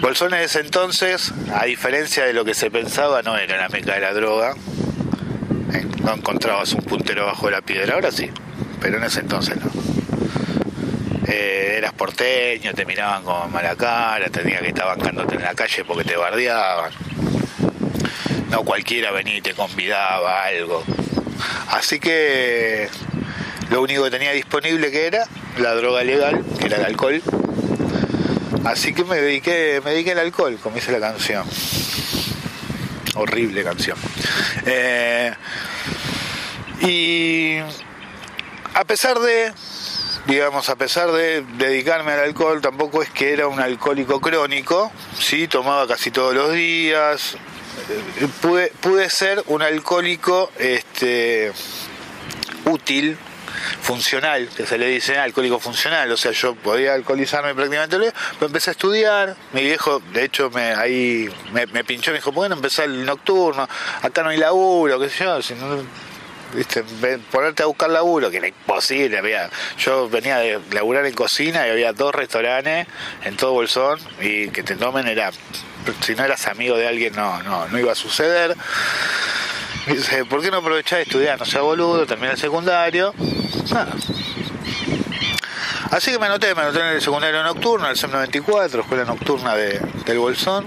[0.00, 3.96] Bolsón en ese entonces, a diferencia de lo que se pensaba, no era la meca
[3.96, 4.54] de la droga.
[5.74, 8.30] Eh, no encontrabas un puntero bajo la piedra, ahora sí,
[8.80, 9.70] pero en ese entonces no.
[11.26, 15.84] eh, eras porteño, te miraban con mala cara, tenías que estar bancándote en la calle
[15.84, 16.92] porque te bardeaban.
[18.50, 20.82] No cualquiera venía y te convidaba algo.
[21.70, 22.88] Así que
[23.70, 25.26] lo único que tenía disponible que era
[25.58, 27.22] la droga legal, que era el alcohol.
[28.64, 31.46] Así que me dediqué, me dediqué al alcohol, como dice la canción.
[33.14, 33.98] Horrible canción.
[34.66, 35.32] Eh,
[36.80, 37.58] y
[38.78, 39.52] a pesar de,
[40.28, 45.48] digamos, a pesar de dedicarme al alcohol, tampoco es que era un alcohólico crónico, sí,
[45.48, 47.34] tomaba casi todos los días,
[48.20, 51.50] eh, pude, pude ser un alcohólico este,
[52.66, 53.18] útil,
[53.80, 57.98] funcional, que se le dice alcohólico funcional, o sea, yo podía alcoholizarme prácticamente,
[58.34, 62.54] pero empecé a estudiar, mi viejo, de hecho, me ahí me, pinchó, me dijo, bueno,
[62.54, 63.68] empezar el nocturno,
[64.02, 65.82] acá no hay laburo, qué sé yo, si no
[66.54, 66.84] ¿viste?
[67.30, 71.70] ponerte a buscar laburo, que era imposible, había, yo venía de laburar en cocina y
[71.70, 72.86] había dos restaurantes
[73.24, 75.30] en todo Bolsón y que te tomen era,
[76.00, 78.56] si no eras amigo de alguien no, no, no iba a suceder.
[79.86, 81.38] dice, ¿por qué no aprovechás de estudiar?
[81.38, 83.14] No sea boludo, terminé el secundario.
[85.90, 89.54] Así que me anoté, me anoté en el secundario nocturno, el SEM 94, escuela nocturna
[89.54, 90.66] de, del Bolsón.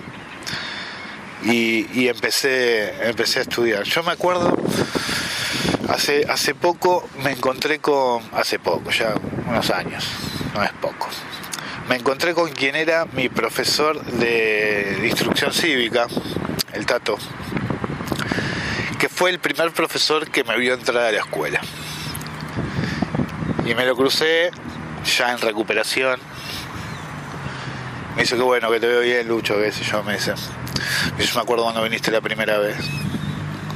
[1.44, 3.84] Y, y empecé, empecé a estudiar.
[3.84, 4.56] Yo me acuerdo
[5.92, 9.14] Hace, hace poco me encontré con, hace poco, ya
[9.46, 10.06] unos años,
[10.54, 11.10] no es poco,
[11.90, 16.08] me encontré con quien era mi profesor de, instrucción cívica,
[16.72, 17.18] el Tato,
[19.00, 21.60] que fue el primer profesor que me vio entrar a la escuela.
[23.66, 24.50] Y me lo crucé
[25.18, 26.22] ya en recuperación.
[28.16, 30.34] Me dice que bueno, que te veo bien, Lucho, que sé yo, me dice.
[31.18, 32.78] Yo me acuerdo cuando viniste la primera vez.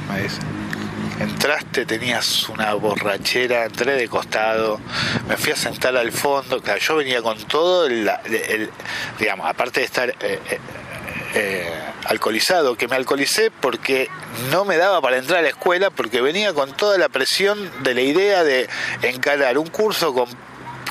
[0.08, 0.40] Me dice
[1.20, 4.80] entraste, tenías una borrachera, entré de costado,
[5.28, 8.10] me fui a sentar al fondo, claro, yo venía con todo el,
[9.18, 10.58] digamos, aparte de estar eh, eh,
[11.34, 11.72] eh,
[12.04, 14.08] alcoholizado, que me alcoholicé porque
[14.50, 17.94] no me daba para entrar a la escuela, porque venía con toda la presión de
[17.94, 18.68] la idea de
[19.02, 20.28] encarar un curso con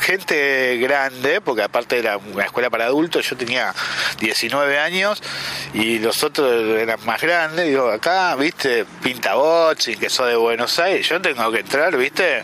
[0.05, 3.73] gente grande, porque aparte era una escuela para adultos, yo tenía
[4.19, 5.21] 19 años
[5.73, 9.33] y los otros eran más grandes, digo, acá, viste, pinta
[9.87, 12.43] y que soy de Buenos Aires, yo tengo que entrar, viste,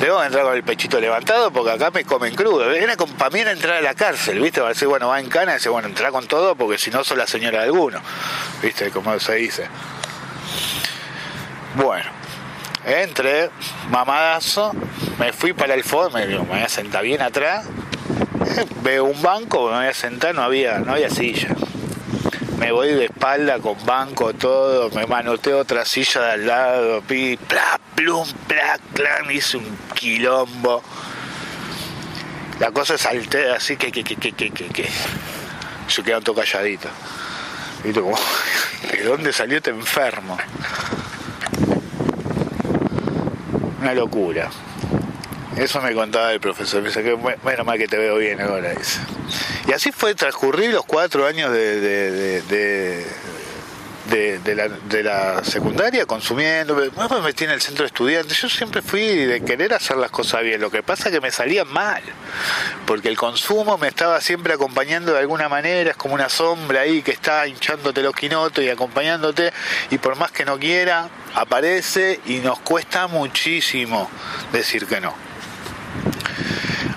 [0.00, 2.72] que entrar con el pechito levantado porque acá me comen crudo.
[2.72, 4.60] Era como, para mí entrar a la cárcel, ¿viste?
[4.60, 7.04] Va a decir, bueno, va en cana dice, bueno, entra con todo porque si no
[7.04, 8.00] soy la señora de alguno,
[8.62, 8.90] ¿viste?
[8.90, 9.68] Como se dice.
[11.74, 12.10] Bueno,
[12.84, 13.50] entré,
[13.90, 14.72] mamadazo,
[15.18, 17.66] me fui para el fondo, me, voy a sentar bien atrás,
[18.82, 21.54] veo un banco, me voy a sentar, no había, no había silla.
[22.58, 27.36] Me voy de espalda con banco, todo, me manoteo otra silla de al lado, pi,
[27.36, 30.82] pla, plum, pla, clan, hice un quilombo.
[32.58, 34.88] La cosa salté así que, que, que, que, que, que, que.
[35.88, 36.88] Yo quedé todo calladito.
[37.84, 38.18] ¿Viste como,
[38.90, 40.36] ¿de dónde salió este enfermo?
[43.80, 44.50] Una locura.
[45.56, 46.82] Eso me contaba el profesor.
[46.82, 48.72] Me que bueno, mal que te veo bien ahora.
[49.66, 53.04] Y así fue transcurrir los cuatro años de,
[54.08, 56.74] la, de la secundaria consumiendo.
[56.74, 58.40] Después me metí en el centro de estudiantes.
[58.40, 60.60] Yo siempre fui de querer hacer las cosas bien.
[60.60, 62.02] Lo que pasa es que me salía mal.
[62.86, 65.90] Porque el consumo me estaba siempre acompañando de alguna manera.
[65.90, 69.52] Es como una sombra ahí que está hinchándote los quinotos y acompañándote.
[69.90, 74.10] Y por más que no quiera, aparece y nos cuesta muchísimo
[74.52, 75.14] decir que no.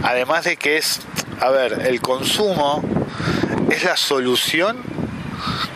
[0.04, 1.02] Además de que es,
[1.40, 2.82] a ver, el consumo
[3.70, 4.82] es la solución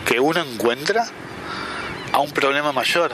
[0.04, 1.06] que uno encuentra
[2.16, 3.12] a un problema mayor,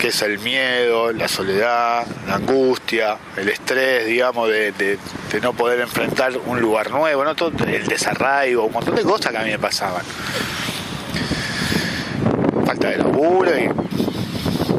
[0.00, 4.98] que es el miedo, la soledad, la angustia, el estrés, digamos, de,
[5.40, 9.50] no poder enfrentar un lugar nuevo, el desarraigo, un montón de cosas que a mí
[9.50, 10.02] me pasaban.
[12.66, 13.68] Falta de laburo y,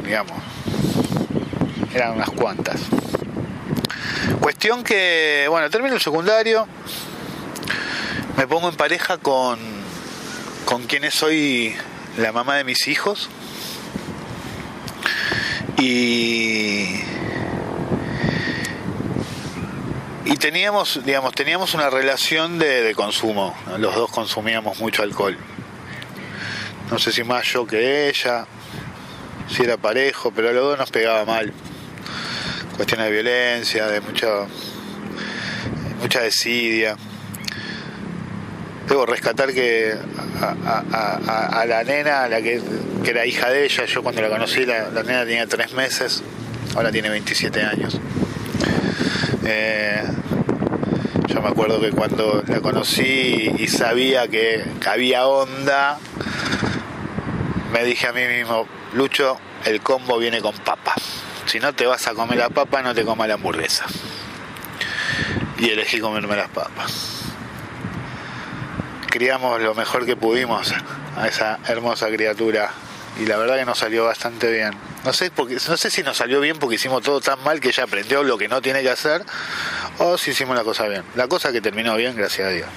[0.03, 0.37] digamos,
[1.93, 2.81] eran unas cuantas.
[4.41, 6.67] Cuestión que, bueno, termino el secundario,
[8.35, 9.57] me pongo en pareja con,
[10.65, 11.73] con quien es hoy
[12.17, 13.29] la mamá de mis hijos.
[15.77, 16.99] Y,
[20.25, 23.55] y teníamos, digamos, teníamos una relación de, consumo.
[23.77, 25.37] Los dos consumíamos mucho alcohol.
[26.89, 28.47] No sé si más yo que ella,
[29.49, 31.53] si era parejo, pero a los dos nos pegaba mal
[32.75, 34.27] cuestiones de violencia, de mucha,
[36.01, 36.95] mucha desidia.
[38.87, 39.93] Debo rescatar que
[40.41, 42.61] a, la nena, la que,
[43.05, 46.23] era hija de ella, yo cuando la conocí, la, nena tenía tres meses,
[46.75, 47.99] ahora tiene 27 años.
[49.45, 50.03] Eh,
[51.27, 55.99] Yo me acuerdo que cuando la conocí y sabía que, había onda,
[57.73, 60.95] me dije a mí mismo, Lucho, el combo viene con papa.
[61.45, 63.85] Si no te vas a comer la papa, no te comas la hamburguesa.
[65.59, 67.16] Y elegí comerme las papas.
[69.09, 70.73] Criamos lo mejor que pudimos
[71.15, 72.71] a esa hermosa criatura
[73.19, 74.71] y la verdad que nos salió bastante bien.
[75.03, 77.69] No sé, porque, no sé si nos salió bien porque hicimos todo tan mal que
[77.69, 79.23] ella aprendió lo que no tiene que hacer
[79.97, 81.03] o si hicimos la cosa bien.
[81.15, 82.67] La cosa que terminó bien, gracias a Dios.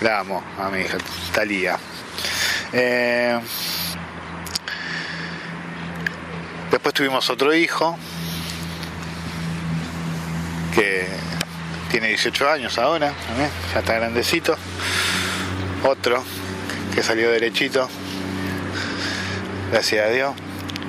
[0.00, 0.96] La amo a mi hija,
[1.32, 1.78] Talía.
[2.72, 3.38] Eh,
[6.70, 7.98] después tuvimos otro hijo
[10.74, 11.06] que
[11.90, 13.12] tiene 18 años ahora,
[13.72, 14.56] ya está grandecito.
[15.84, 16.24] Otro
[16.94, 17.88] que salió derechito,
[19.70, 20.34] gracias a Dios.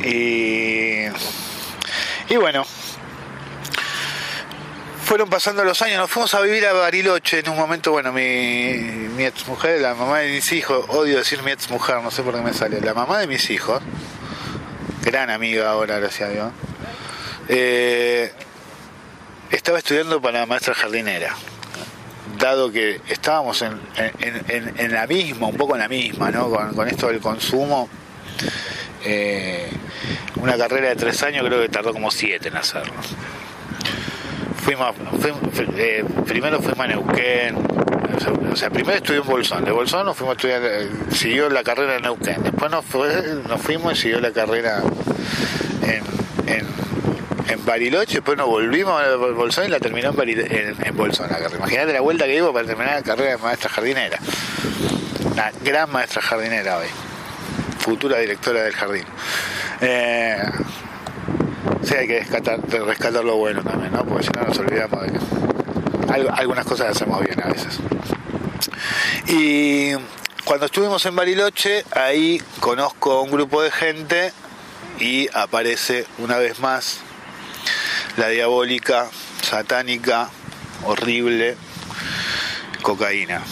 [0.04, 1.06] Y,
[2.30, 2.66] y bueno,
[5.04, 8.74] fueron pasando los años, nos fuimos a vivir a Bariloche en un momento, bueno, mi,
[9.16, 12.24] mi ex mujer, la mamá de mis hijos, odio decir mi ex mujer, no sé
[12.24, 13.82] por qué me sale, la mamá de mis hijos,
[15.04, 16.52] gran amiga ahora, gracias a Dios,
[17.50, 18.32] eh,
[19.52, 21.36] estaba estudiando para maestra jardinera
[22.38, 23.80] dado que estábamos en,
[24.20, 26.50] en, la misma, un poco en la misma, ¿no?
[26.50, 27.90] con, esto del consumo,
[29.04, 29.70] eh,
[30.38, 32.94] una carrera de tres años creo que tardó como siete en hacerlo.
[34.58, 34.94] Fuimos,
[35.78, 37.56] eh, primero fuimos a Neuquén,
[38.52, 41.64] o sea, primero estudió en Bolsón, de Bolsón nos fuimos a estudiar, eh, siguió la
[41.64, 42.84] carrera en Neuquén, después nos,
[43.48, 44.82] nos fuimos y siguió la carrera
[45.84, 46.04] en,
[46.54, 46.68] en,
[47.66, 51.40] Bariloche, después nos volvimos a Bolsón y la terminó en, en, Bolsón la.
[51.40, 54.20] Imagínate la vuelta que iba para terminar la carrera de maestra jardinera.
[55.32, 56.88] Una gran maestra jardinera hoy
[57.88, 59.06] futura directora del jardín.
[59.80, 60.44] Eh,
[61.82, 64.04] sí, hay que rescatar, lo bueno también, ¿no?
[64.04, 67.80] Porque si no nos olvidamos de que algunas cosas hacemos bien a veces.
[69.28, 69.94] Y
[70.44, 74.34] cuando estuvimos en Bariloche, ahí conozco a un grupo de gente
[75.00, 77.00] y aparece una vez más
[78.18, 79.08] la diabólica,
[79.44, 80.30] satánica,
[80.84, 81.56] horrible
[82.82, 83.44] cocaína,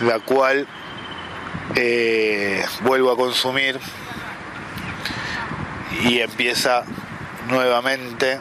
[0.00, 0.66] la cual
[1.74, 3.78] eh, vuelvo a consumir
[6.02, 6.84] y empieza
[7.48, 8.40] nuevamente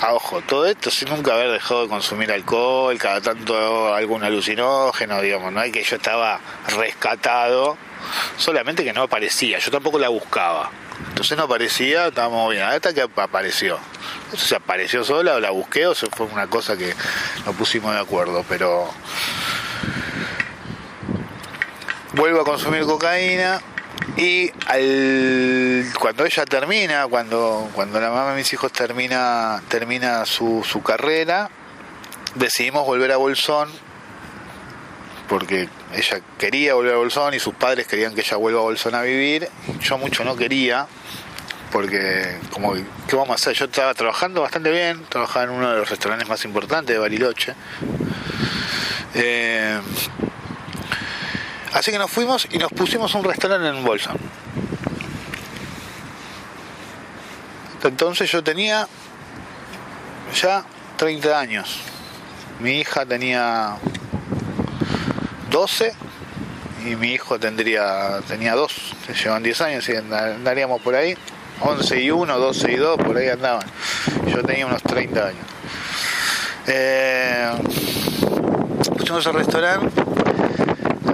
[0.00, 5.20] a ojo, todo esto sin nunca haber dejado de consumir alcohol, cada tanto algún alucinógeno,
[5.20, 7.76] digamos, no hay que yo estaba rescatado,
[8.38, 10.70] solamente que no aparecía, yo tampoco la buscaba.
[11.08, 13.78] Entonces no aparecía, estábamos bien, hasta que apareció.
[14.36, 16.94] Se apareció sola o la busqué o se fue una cosa que
[17.44, 18.90] nos pusimos de acuerdo, pero
[22.14, 23.60] vuelvo a consumir cocaína
[24.16, 24.50] y
[25.98, 31.50] cuando ella termina, cuando, cuando la mamá de mis hijos termina, termina su, su carrera,
[32.34, 33.70] decidimos volver a Bolsón
[35.28, 38.94] porque ella quería volver a Bolsón y sus padres querían que ella vuelva a Bolsón
[38.94, 39.48] a vivir.
[39.80, 40.86] Yo mucho no quería,
[41.70, 43.54] porque como, ¿qué vamos a hacer?
[43.54, 47.54] Yo estaba trabajando bastante bien, trabajaba en uno de los restaurantes más importantes de Bariloche.
[49.14, 49.80] Eh,
[51.72, 54.18] Así que nos fuimos y nos pusimos un restaurante en Bolsón.
[57.82, 58.86] Entonces yo tenía
[60.40, 60.64] ya
[60.98, 61.78] 30 años.
[62.60, 63.76] Mi hija tenía
[65.52, 65.92] 12
[66.86, 68.72] y mi hijo tendría tenía 2,
[69.06, 71.14] se llevan 10 años y andaríamos por ahí.
[71.60, 73.64] 11 y 1, 12 y 2, por ahí andaban.
[74.26, 75.46] Yo tenía unos 30 años.
[76.66, 77.50] Eh,
[78.96, 80.02] pusimos el restaurante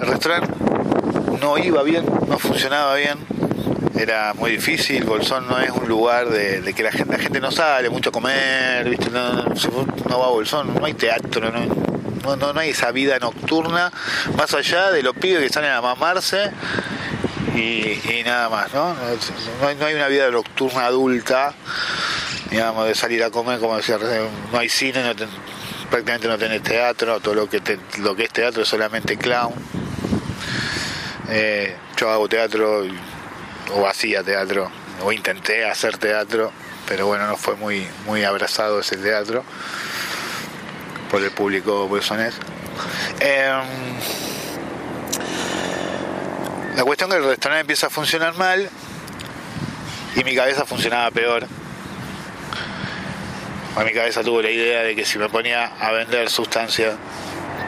[0.01, 0.53] el restaurante
[1.41, 3.19] no iba bien, no funcionaba bien,
[3.97, 7.51] era muy difícil, Bolsón no es un lugar de, que la gente, la gente no
[7.51, 9.11] sale mucho a comer, ¿viste?
[9.11, 11.88] No, no, va a Bolsón, no hay teatro, no,
[12.37, 13.93] no, no hay esa vida nocturna,
[14.37, 16.51] más allá de los pibes que salen a mamarse
[17.55, 18.95] y, nada más, ¿no?
[18.95, 21.55] No hay, una vida nocturna adulta,
[22.51, 23.99] digamos, de salir a comer, como decía
[24.53, 25.15] no hay cine,
[25.91, 27.61] prácticamente no tenés teatro, todo lo que,
[27.99, 29.53] lo que es teatro es solamente clown
[31.31, 32.85] eh, yo hago teatro
[33.75, 34.71] o hacía teatro
[35.03, 36.51] o intenté hacer teatro,
[36.89, 39.45] pero bueno, no fue muy, muy abrazado ese teatro
[41.11, 42.35] por el público bolsonés.
[43.21, 43.65] Em,
[46.77, 48.69] la cuestión es que el restaurante empieza a funcionar mal
[50.17, 51.47] y mi cabeza funcionaba peor.
[53.77, 56.95] A mi cabeza tuvo la idea de que si me ponía a vender sustancias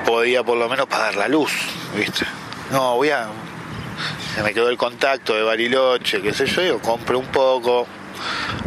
[0.05, 1.53] podía por lo menos pagar la luz,
[1.95, 2.25] ¿viste?
[2.71, 3.29] No, voy a
[4.43, 7.87] me quedó el contacto de Bariloche, qué sé yo, yo compro un poco,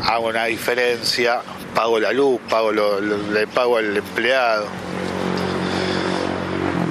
[0.03, 1.41] hago una diferencia,
[1.73, 4.67] pago la luz, pago lo, le pago al empleado.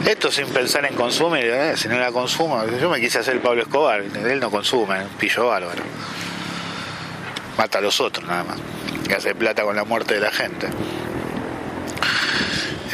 [0.06, 1.76] Esto sin pensar en consumir, ¿eh?
[1.76, 5.46] si no la consumo, yo me quise hacer el Pablo Escobar, él no consume, pillo
[5.46, 5.82] bárbaro.
[7.56, 8.58] Mata a los otros nada más,
[9.08, 10.68] y hace plata con la muerte de la gente.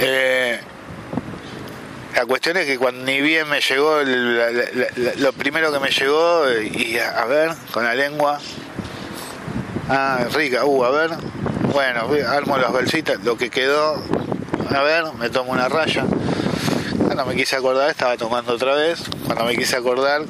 [0.01, 0.61] Eh,
[2.15, 6.99] la cuestión es que cuando ni bien me llegó, lo primero que me llegó, y
[6.99, 8.39] a, ver, con la lengua,
[9.89, 11.11] ah, rica, uh, a ver,
[11.73, 14.03] bueno, armo las bolsitas, lo que quedó,
[14.75, 16.05] a ver, me tomo una raya.
[17.05, 19.03] Cuando me quise acordar, estaba tomando otra vez.
[19.25, 20.23] Cuando me quise acordar,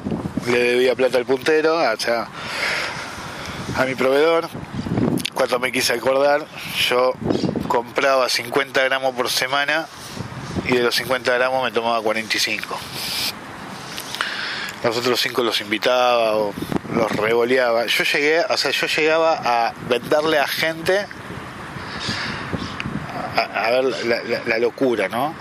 [0.47, 4.49] le debía plata al puntero, a mi proveedor.
[5.33, 6.45] Cuando me quise acordar,
[6.89, 7.13] yo
[7.67, 9.87] compraba 50 gramos por semana
[10.65, 12.77] y de los 50 gramos me tomaba 45.
[14.83, 16.53] Los otros 5 los invitaba o
[16.93, 17.85] los revoleaba.
[17.85, 21.05] Yo llegué, o sea, yo llegaba a venderle a gente
[23.39, 23.85] a, ver
[24.45, 25.33] la, locura, ¿no?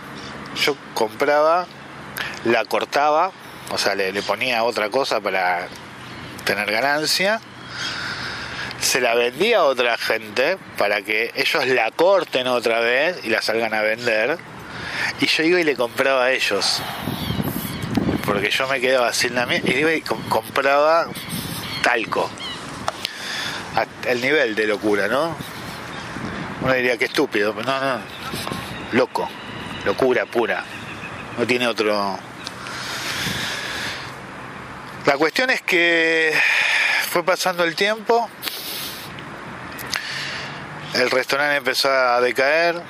[0.63, 1.67] Yo compraba,
[2.45, 3.33] la cortaba,
[3.71, 5.69] o sea, le, le ponía otra cosa para
[6.45, 7.41] tener ganancia
[8.81, 13.43] se la vendía a otra gente para que ellos la corten otra vez y la
[13.43, 14.39] salgan a vender
[15.21, 16.81] y yo iba y le compraba a ellos.
[18.25, 21.07] Porque yo me quedaba sin la mía y iba y compraba
[21.83, 22.31] talco.
[24.07, 25.37] El nivel de locura, ¿no?
[26.63, 28.01] Uno diría que estúpido, pero no, no.
[28.93, 29.29] Loco.
[29.85, 30.65] Locura pura.
[31.39, 32.19] No tiene otro.
[35.07, 36.33] La cuestión es que
[37.11, 38.29] fue pasando el tiempo.
[40.95, 42.83] El restaurante empezó a decaer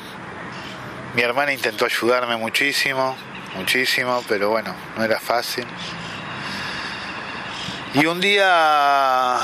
[1.14, 3.16] mi hermana intentó ayudarme muchísimo,
[3.56, 5.66] muchísimo, pero bueno, no era fácil.
[7.94, 9.38] Y un día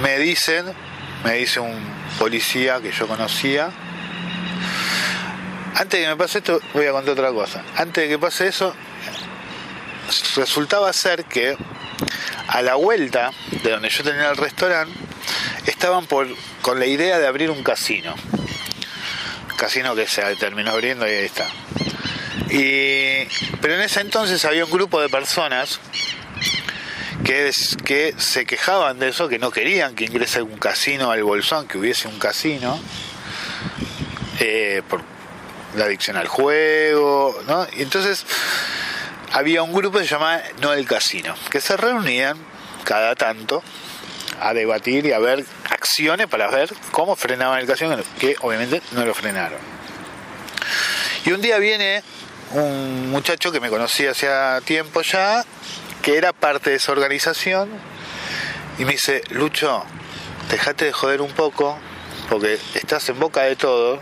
[0.00, 0.72] me dicen,
[1.24, 3.70] me dice un policía que yo conocía,
[5.74, 7.64] antes de que me pase esto, voy a contar otra cosa.
[7.76, 8.74] Antes de que pase eso,
[10.36, 11.56] resultaba ser que
[12.48, 13.30] a la vuelta
[13.62, 14.92] de donde yo tenía el restaurante,
[15.66, 16.28] estaban por,
[16.60, 18.14] con la idea de abrir un casino
[19.62, 21.46] casino que se terminó abriendo y ahí está.
[22.50, 23.28] Y,
[23.60, 25.78] pero en ese entonces había un grupo de personas
[27.24, 27.50] que,
[27.84, 31.78] que se quejaban de eso, que no querían que ingrese un casino al bolsón, que
[31.78, 32.78] hubiese un casino,
[34.40, 35.02] eh, por
[35.76, 37.66] la adicción al juego, ¿no?
[37.76, 38.26] Y entonces
[39.32, 42.36] había un grupo que se llamaba No el Casino, que se reunían
[42.84, 43.62] cada tanto
[44.40, 49.04] a debatir y a ver acciones para ver cómo frenaban el casino, que obviamente no
[49.04, 49.58] lo frenaron.
[51.24, 52.02] Y un día viene
[52.50, 55.44] un muchacho que me conocía hacía tiempo ya,
[56.02, 57.70] que era parte de esa organización,
[58.78, 59.84] y me dice, Lucho,
[60.50, 61.78] dejate de joder un poco,
[62.28, 64.00] porque estás en boca de todo,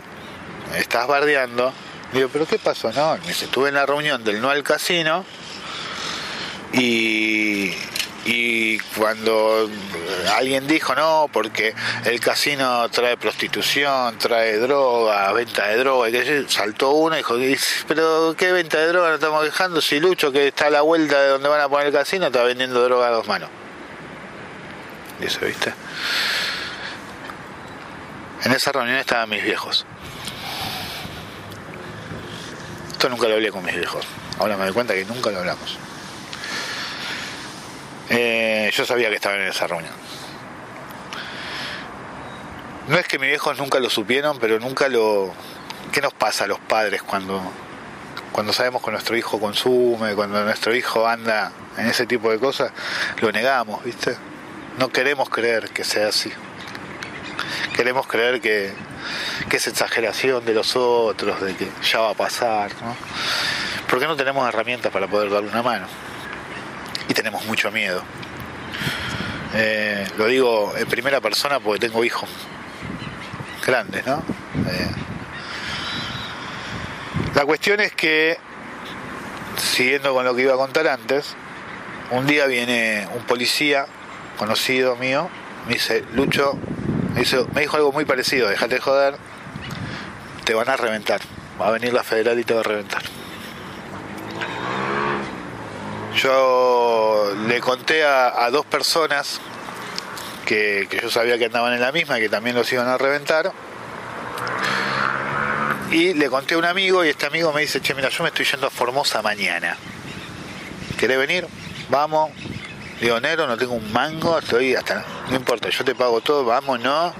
[0.75, 1.73] estás bardeando.
[2.13, 2.91] Digo, ¿pero qué pasó?
[2.91, 5.23] No, me dice, estuve en la reunión del no al casino
[6.73, 7.71] y,
[8.23, 9.67] y cuando
[10.35, 11.73] alguien dijo no, porque
[12.05, 17.65] el casino trae prostitución, trae droga, venta de droga, y que saltó uno y dijo,
[17.87, 21.19] pero ¿qué venta de droga nos estamos dejando si Lucho que está a la vuelta
[21.19, 23.49] de donde van a poner el casino está vendiendo droga a dos manos?
[25.19, 25.73] Y eso, ¿viste?
[28.43, 29.85] En esa reunión estaban mis viejos.
[32.91, 34.05] Esto nunca lo hablé con mis viejos.
[34.37, 35.77] Ahora me doy cuenta que nunca lo hablamos.
[38.13, 39.93] Eh, yo sabía que estaban en esa reunión.
[42.89, 45.33] No es que mis viejos nunca lo supieron, pero nunca lo...
[45.93, 47.41] ¿Qué nos pasa a los padres cuando,
[48.33, 52.73] cuando sabemos que nuestro hijo consume, cuando nuestro hijo anda en ese tipo de cosas?
[53.21, 54.17] Lo negamos, ¿viste?
[54.77, 56.33] No queremos creer que sea así.
[57.73, 58.73] Queremos creer que,
[59.49, 62.93] que es exageración de los otros, de que ya va a pasar, ¿no?
[63.89, 65.87] Porque no tenemos herramientas para poder darle una mano
[67.11, 68.01] y tenemos mucho miedo.
[69.53, 72.29] Eh, lo digo en primera persona porque tengo hijos
[73.65, 74.23] grandes, ¿no?
[74.69, 74.91] Eh,
[77.35, 78.37] la cuestión es que,
[79.57, 81.35] siguiendo con lo que iba a contar antes,
[82.11, 83.87] un día viene un policía
[84.37, 85.29] conocido mío,
[85.67, 86.57] me dice, Lucho,
[87.13, 89.15] me, me dijo algo muy parecido, déjate de joder,
[90.45, 91.19] te van a reventar,
[91.59, 93.01] va a venir la federal y te va a reventar.
[96.15, 99.39] Yo le conté a, dos personas
[100.45, 103.51] que, yo sabía que andaban en la misma que también los iban a reventar.
[105.91, 108.29] Y le conté a un amigo y este amigo me dice, che, mira, yo me
[108.29, 109.75] estoy yendo a Formosa mañana.
[110.97, 111.47] ¿Querés venir?
[111.89, 112.31] Vamos.
[113.01, 115.03] Digo, negro, no tengo un mango, estoy hasta.
[115.31, 117.11] No importa, yo te pago todo, vamos, no.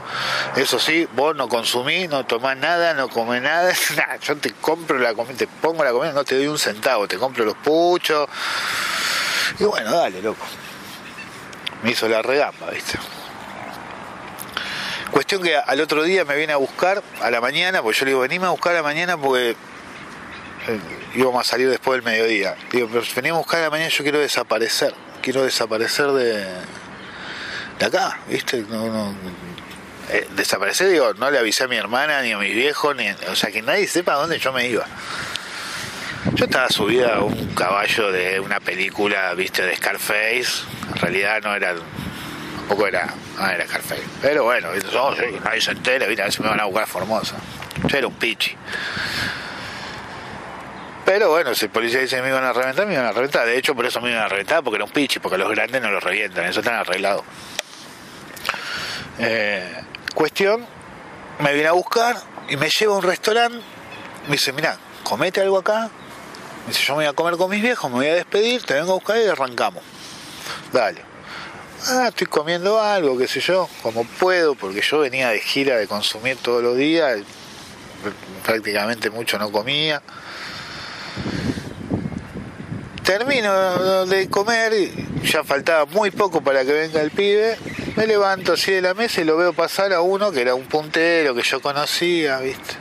[0.56, 3.74] Eso sí, vos no consumís, no tomás nada, no comés nada.
[4.22, 7.18] yo te compro la comida, te pongo la comida, no te doy un centavo, te
[7.18, 8.30] compro los puchos.
[9.58, 10.46] Y bueno, dale, loco.
[11.82, 13.00] Me hizo la regamba, ¿viste?
[15.10, 18.12] Cuestión que al otro día me viene a buscar a la mañana, porque yo le
[18.12, 19.56] digo, venime a buscar a la mañana porque
[20.68, 20.80] eh,
[21.16, 22.56] íbamos a salir después del mediodía.
[22.72, 26.46] Digo, pero venimos a buscar a la mañana, yo quiero desaparecer, quiero desaparecer de,
[27.80, 28.64] de acá, ¿viste?
[28.70, 29.16] No,
[30.10, 33.36] eh, desaparecer, digo, no le avisé a mi hermana, ni a mis viejos, ni, o
[33.36, 34.86] sea, que nadie sepa dónde yo me iba.
[36.34, 40.66] Yo estaba subida a un caballo de una película, viste, de Scarface.
[40.94, 41.76] En realidad no era
[42.72, 44.04] tampoco era, no era Scarface.
[44.22, 47.36] Pero bueno, oh, nadie se entera, a si me van a buscar a Formosa.
[47.88, 48.56] Yo era un pichi.
[51.06, 53.46] Pero bueno, si el policía dice que me iban a reventar, me iban a reventar.
[53.46, 55.82] De hecho, por eso me iban a reventar, porque era un pichi, porque los grandes
[55.82, 57.24] no los revientan, eso están arreglado.
[59.20, 59.84] Eh,
[60.14, 60.66] cuestión,
[61.40, 62.18] me viene a buscar
[62.50, 63.60] y me lleva a un restaurante.
[64.28, 65.90] Me dice, mira, comete algo acá.
[66.66, 68.76] Me dice, yo me voy a comer con mis viejos, me voy a despedir, te
[68.76, 69.84] vengo a buscar y arrancamos.
[70.72, 71.12] Dale
[71.88, 75.88] ah, estoy comiendo algo, qué sé yo, como puedo, porque yo venía de gira de
[75.88, 77.20] consumir todos los días,
[78.46, 80.02] prácticamente mucho no comía.
[83.04, 84.74] Termino de comer,
[85.24, 87.58] ya faltaba muy poco para que venga el pibe,
[87.96, 90.66] me levanto así de la mesa y lo veo pasar a uno que era un
[90.66, 92.76] puntero que yo conocía, ¿viste?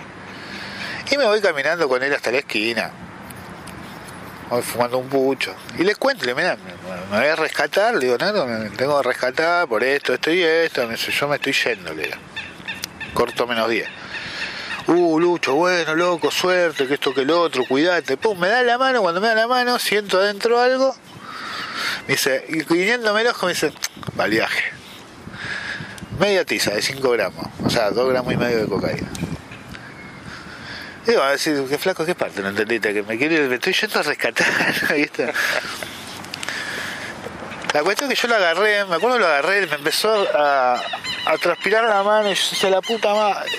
[1.11, 2.93] Y me voy caminando con él hasta la esquina
[4.51, 5.55] voy fumando un pucho.
[5.79, 9.09] Y le cuento, le mira, me, voy a rescatar, le digo, no, me tengo que
[9.09, 12.11] rescatar por esto, esto y esto, yo me estoy yendo, le.
[13.15, 13.89] Corto menos 10.
[14.91, 18.17] Uh, Lucho, bueno, loco, suerte, que esto que el otro, cuídate.
[18.17, 20.97] Pum, me da la mano, cuando me da la mano, siento adentro algo.
[22.09, 23.73] Me dice, y guiñándome el ojo, me dice,
[24.19, 24.73] va viaje.
[26.19, 29.09] Media tiza de 5 gramos, o sea, 2 gramos y medio de cocaína.
[31.07, 34.01] Digo, a decir, qué flaco, qué parte, no entendiste, que me quiere, me estoy yendo
[34.01, 35.33] a rescatar, ahí está.
[37.75, 40.83] La cuestión es que yo lo agarré, me acuerdo lo agarré, me empezó a,
[41.27, 43.53] a transpirar la mano y yo decía, la puta madre.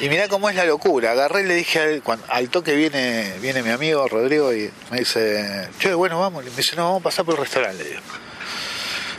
[0.00, 1.12] Y mirá cómo es la locura.
[1.12, 5.68] Agarré y le dije al, al toque viene, viene mi amigo Rodrigo y me dice,
[5.78, 6.44] che, bueno, vamos.
[6.44, 8.02] Y me dice, no, vamos a pasar por el restaurante, le digo.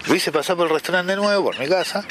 [0.08, 2.06] Lo hice pasar por el restaurante de nuevo, por mi casa.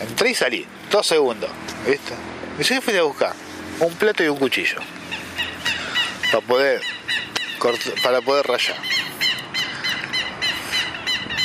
[0.00, 1.50] Entré y salí, dos segundos,
[1.86, 2.12] ¿viste?
[2.58, 3.34] Y yo fui a buscar
[3.80, 4.78] un plato y un cuchillo
[6.30, 6.82] para poder
[8.02, 8.76] para poder rayar.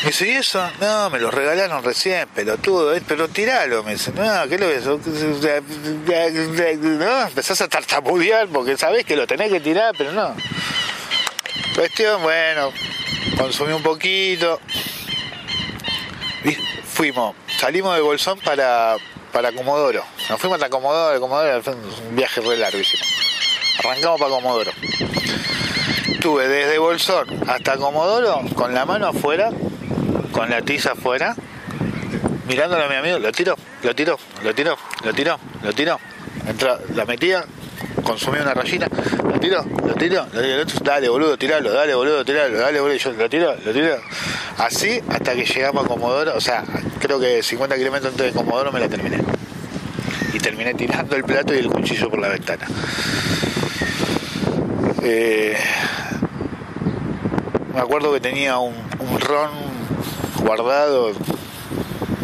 [0.04, 0.64] Me dice, ¿y eso?
[0.80, 3.02] No, me lo regalaron recién, pelotudo, ¿eh?
[3.08, 4.86] pero tiralo, me dice, no, ¿qué lo ves?
[6.82, 10.36] No, empezás a tartamudear porque sabés que lo tenés que tirar, pero no.
[11.76, 12.72] Cuestión, bueno,
[13.38, 14.60] consumí un poquito.
[16.94, 18.98] Fuimos salimos de Bolsón para,
[19.34, 20.04] para Comodoro.
[20.30, 21.62] Nos fuimos hasta Comodoro, Comodoro
[22.10, 23.04] un viaje re larguísimo.
[23.80, 24.72] Arrancamos para Comodoro.
[26.08, 29.52] Estuve desde Bolsón hasta Comodoro con la mano afuera,
[30.38, 31.36] con la tiza afuera,
[32.48, 36.00] mirándole a mi amigo, lo tiro, lo tiro, lo tiro, lo tiro, lo tiro.
[36.48, 37.44] Entra, la metía,
[38.04, 38.88] consumía una rayita,
[39.24, 43.14] lo tiro, lo tiro, lo tiro, dale boludo, tiralo, dale boludo, tiralo, dale boludo, yo
[43.14, 43.98] lo tiro, lo tiro.
[44.60, 46.64] Así hasta que llegamos a Comodoro, o sea,
[47.00, 49.18] creo que 50 kilómetros antes de Comodoro me la terminé.
[50.34, 52.68] Y terminé tirando el plato y el cuchillo por la ventana.
[55.02, 55.58] Eh,
[57.78, 58.76] me acuerdo que tenía un,
[59.20, 59.67] ron
[60.48, 61.12] guardado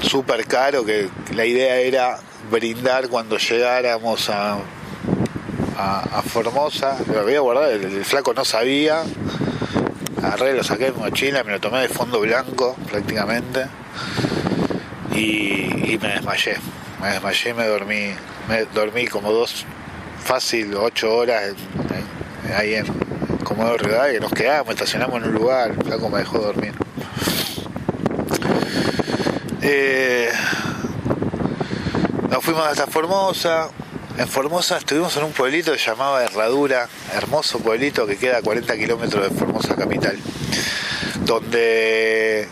[0.02, 2.20] súper caro que la idea era
[2.50, 4.60] brindar cuando llegáramos a,
[5.78, 6.98] a, Formosa.
[7.12, 9.04] Lo había guardado, el flaco no sabía
[10.24, 13.66] agarré, lo saqué de mochila, me lo tomé de fondo blanco prácticamente
[15.14, 16.56] y, me desmayé.
[17.02, 18.14] Me desmayé me dormí,
[18.48, 19.66] me dormí como dos,
[20.24, 21.54] fácil, ocho horas
[22.56, 22.86] ahí en
[23.44, 26.74] Comodoro Rivadavia, que nos quedamos, estacionamos en un lugar, el flaco me dejó dormir.
[29.66, 30.30] Eh,
[32.30, 33.70] nos fuimos hasta Formosa,
[34.18, 38.76] en Formosa estuvimos en un pueblito que llamaba Herradura, hermoso pueblito que queda a 40
[38.76, 40.20] kilómetros de Formosa capital,
[41.22, 42.50] donde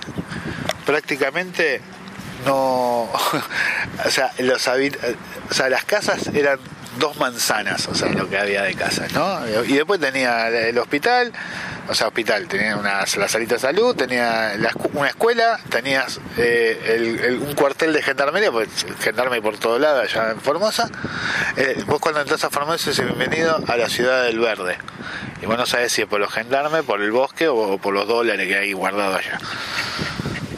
[0.85, 1.81] prácticamente
[2.45, 3.09] no,
[4.05, 6.59] o sea, los o sea, las casas eran
[6.97, 9.45] dos manzanas, o sea, lo que había de casas, ¿no?
[9.65, 11.33] Y después tenía el hospital,
[11.87, 14.53] o sea, hospital, tenía una, la salita de salud, tenía
[14.93, 18.69] una escuela, tenías eh, un cuartel de gendarmería, pues
[18.99, 20.89] gendarme por todo lado allá en Formosa.
[21.57, 24.77] Eh, vos cuando entras a Formosa es bienvenido a la ciudad del verde.
[25.41, 28.07] Y vos no sabés si es por los gendarmes, por el bosque o, por los
[28.07, 29.39] dólares que hay guardados allá.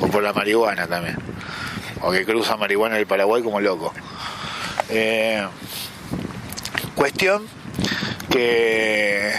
[0.01, 1.17] O por la marihuana también.
[2.01, 3.93] O que cruza marihuana el Paraguay como loco.
[4.89, 5.47] Eh,
[6.95, 7.47] cuestión
[8.29, 9.33] que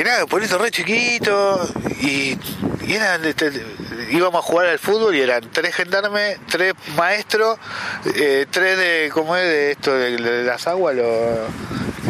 [0.00, 1.68] que nada, pueblito re chiquito
[2.00, 2.34] y,
[4.12, 7.58] íbamos a jugar al fútbol y eran tres gendarmes, tres maestros,
[8.14, 9.42] eh, tres de, ¿cómo es?
[9.42, 11.50] De esto, de, las aguas, los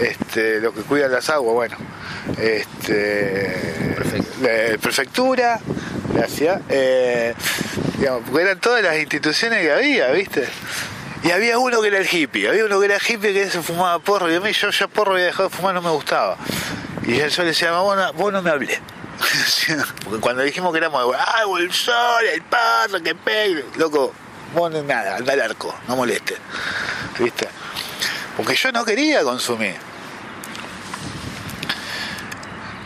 [0.01, 1.76] este, que cuidan las aguas, bueno,
[2.38, 3.97] este,
[4.80, 5.59] prefectura,
[6.14, 7.34] gracias, eh,
[7.99, 10.47] digamos, porque eran todas las instituciones que había, ¿viste?
[11.24, 13.99] Y había uno que era el hippie, había uno que era hippie que se fumaba
[13.99, 16.38] porro, y a mí yo ya porro había dejado de fumar, no me gustaba.
[17.05, 18.81] Y yo le decía, no, vos no me hablé.
[20.05, 24.13] Porque cuando dijimos que éramos, ah, el sol, el perro, que pegue, loco,
[24.55, 26.37] vos nada, anda al arco, no moleste.
[27.19, 27.49] ¿Viste?
[28.37, 29.77] Porque yo no quería consumir.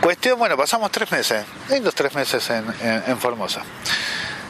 [0.01, 2.65] Cuestión, bueno, pasamos tres meses, lindos tres meses en,
[3.07, 3.63] en, Formosa.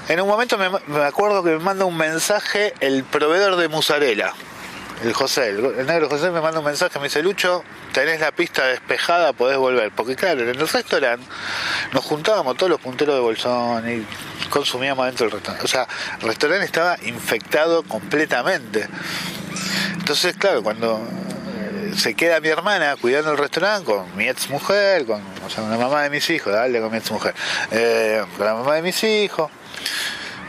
[0.09, 4.33] En un momento me, me, acuerdo que me manda un mensaje el proveedor de musarela,
[5.03, 8.65] el José, el, negro José me manda un mensaje, me dice, Lucho, tenés la pista
[8.67, 9.91] despejada, podés volver.
[9.91, 11.25] Porque claro, en el restaurante
[11.91, 14.05] nos juntábamos todos los punteros de bolsón y
[14.49, 15.65] consumíamos dentro del restaurante.
[15.65, 15.87] O sea,
[16.21, 18.87] el restaurante estaba infectado completamente.
[19.93, 21.01] Entonces, claro, cuando
[21.57, 25.67] eh, se queda mi hermana cuidando el restaurante con mi ex mujer, con, o sea,
[25.67, 27.33] la mamá de mis hijos, dale con mi ex mujer,
[27.71, 29.51] eh, con la mamá de mis hijos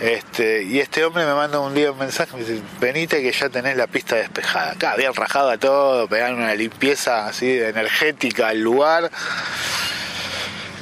[0.01, 3.49] este, y este hombre me manda un día un mensaje, me dice, venite que ya
[3.49, 4.72] tenés la pista despejada.
[4.72, 9.11] Acá habían rajado a todo, pegaron una limpieza así energética al lugar.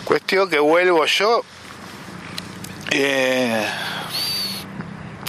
[0.05, 1.45] Cuestión que vuelvo yo.
[2.91, 3.65] Eh,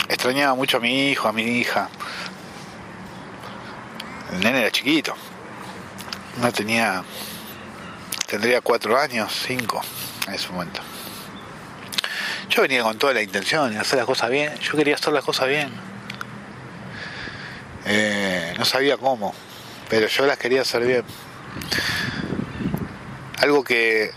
[0.09, 1.89] extrañaba mucho a mi hijo, a mi hija.
[4.33, 5.15] El nene era chiquito.
[6.41, 7.03] No tenía.
[8.27, 9.81] Tendría cuatro años, cinco
[10.27, 10.81] en ese momento.
[12.49, 14.53] Yo venía con toda la intención de hacer las cosas bien.
[14.59, 15.69] Yo quería hacer las cosas bien.
[17.85, 19.33] Eh, no sabía cómo,
[19.89, 21.03] pero yo las quería hacer bien.
[23.39, 24.11] Algo que,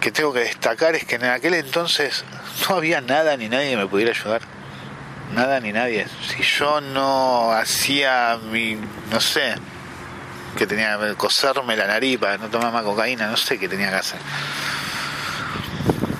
[0.00, 2.24] que tengo que destacar es que en aquel entonces
[2.68, 4.42] no había nada ni nadie que me pudiera ayudar.
[5.34, 6.06] Nada ni nadie.
[6.26, 8.78] Si yo no hacía mi,
[9.10, 9.54] no sé,
[10.56, 13.90] que tenía que coserme la nariz para no tomar más cocaína, no sé qué tenía
[13.90, 14.18] que hacer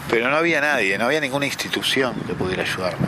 [0.08, 3.06] pero no había nadie, no había ninguna institución que pudiera ayudarme.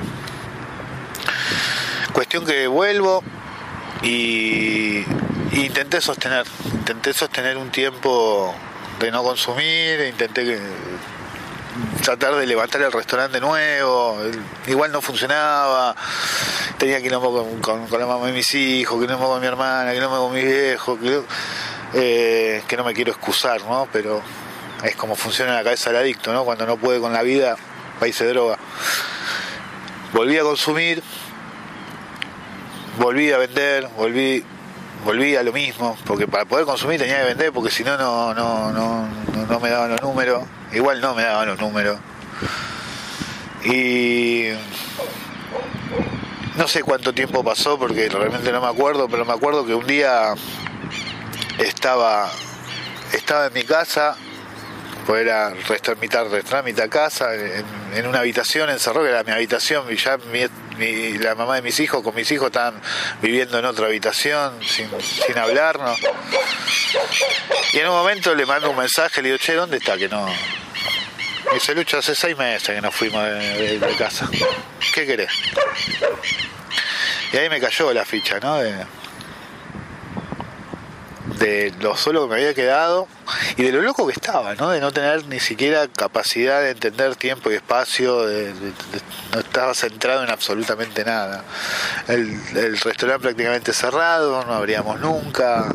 [2.12, 3.22] Cuestión que vuelvo
[4.03, 5.05] y,
[5.53, 8.55] intenté sostener, intenté sostener un tiempo
[8.98, 10.59] de no consumir, intenté
[12.03, 14.18] tratar de levantar el restaurante nuevo,
[14.66, 15.94] igual no funcionaba,
[16.78, 20.07] tenía que con, con, con la mamá de mis hijos, me con mi hermana, me
[20.07, 21.22] con mis viejos, que,
[21.94, 23.88] eh, que no me quiero excusar, ¿no?
[23.92, 24.22] Pero
[24.85, 26.45] es como funciona la cabeza del adicto, ¿no?
[26.45, 27.57] Cuando no puede con la vida,
[28.03, 28.59] va y se droga.
[30.12, 31.03] Volví a consumir,
[32.99, 34.45] volví a vender, volví,
[35.05, 38.35] volví a lo mismo, porque para poder consumir tenía que vender, porque si no, no,
[38.35, 39.09] no, no,
[39.49, 40.45] no me daban los números.
[40.72, 41.99] Igual no me daban los números.
[43.64, 44.47] Y
[46.57, 49.87] no sé cuánto tiempo pasó, porque realmente no me acuerdo, pero me acuerdo que un
[49.87, 50.35] día
[51.59, 52.31] estaba,
[53.12, 54.16] estaba en mi casa
[55.07, 55.55] poder a
[56.01, 56.26] mitad
[56.64, 60.18] mitad casa, en, una habitación encerrado, que era mi habitación, y ya
[61.18, 62.80] la mamá de mis hijos con mis hijos estaban
[63.20, 65.98] viviendo en otra habitación sin, sin hablarnos.
[67.72, 69.96] Y en un momento le mando un mensaje, le digo, che, ¿dónde está?
[69.96, 70.26] Que no.
[70.26, 74.28] Me dice, Lucho, hace seis meses que nos fuimos de, casa.
[74.94, 75.32] ¿Qué querés?
[77.32, 78.61] Y ahí me cayó la ficha, ¿no?
[81.80, 83.09] Lo solo que me había quedado
[83.57, 84.70] y de lo loco que estaba, ¿no?
[84.70, 88.53] De no tener ni siquiera capacidad de entender tiempo y espacio, de,
[89.32, 91.45] no estaba centrado en absolutamente nada.
[92.09, 95.74] El, el, restaurante prácticamente cerrado, no abríamos nunca,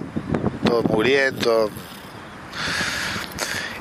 [0.66, 1.72] todo muriendo.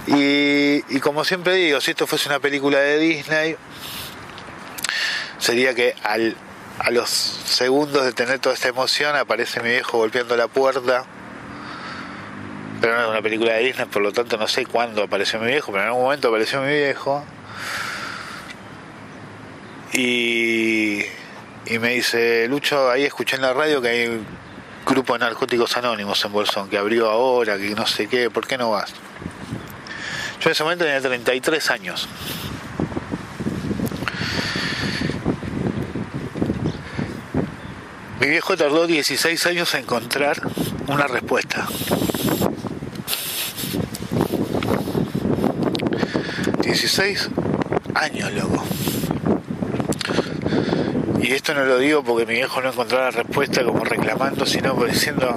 [0.07, 3.57] Y, y como siempre digo, si esto fuese una película de Disney,
[5.39, 6.35] sería que al,
[6.78, 11.05] a los segundos de tener toda esta emoción aparece mi viejo golpeando la puerta
[12.85, 15.47] pero no es una película de Disney, por lo tanto no sé cuándo apareció mi
[15.47, 17.24] viejo, pero en algún momento apareció mi viejo.
[19.95, 20.99] Y,
[21.64, 24.26] y me dice, Lucho, ahí escuché en la radio que hay un
[24.85, 28.59] grupo de narcóticos anónimos en Bolsón, que abrió ahora, que no sé qué, ¿por qué
[28.59, 28.93] no vas?
[30.43, 32.07] Yo en ese momento tenía 33 años.
[38.20, 40.37] Mi viejo tardó 16 años en encontrar
[40.87, 41.66] una respuesta.
[46.75, 47.31] 16
[47.95, 48.64] años, loco.
[51.22, 54.75] Y esto no lo digo porque mi viejo no encontró la respuesta como reclamando, sino
[54.85, 55.37] diciendo,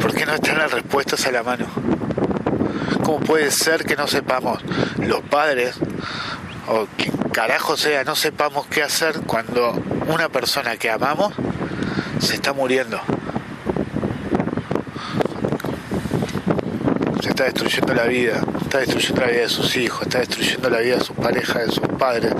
[0.00, 1.66] ¿por qué no están las respuestas a la mano?
[3.02, 4.62] ¿Cómo puede ser que no sepamos
[4.98, 5.74] los padres
[6.68, 9.72] o quien carajo sea, no sepamos qué hacer cuando
[10.06, 11.34] una persona que amamos
[12.20, 13.00] se está muriendo?
[17.20, 18.40] Se está destruyendo la vida,
[18.76, 21.72] está destruyendo la vida de sus hijos, está destruyendo la vida de sus parejas, de
[21.72, 22.32] sus padres.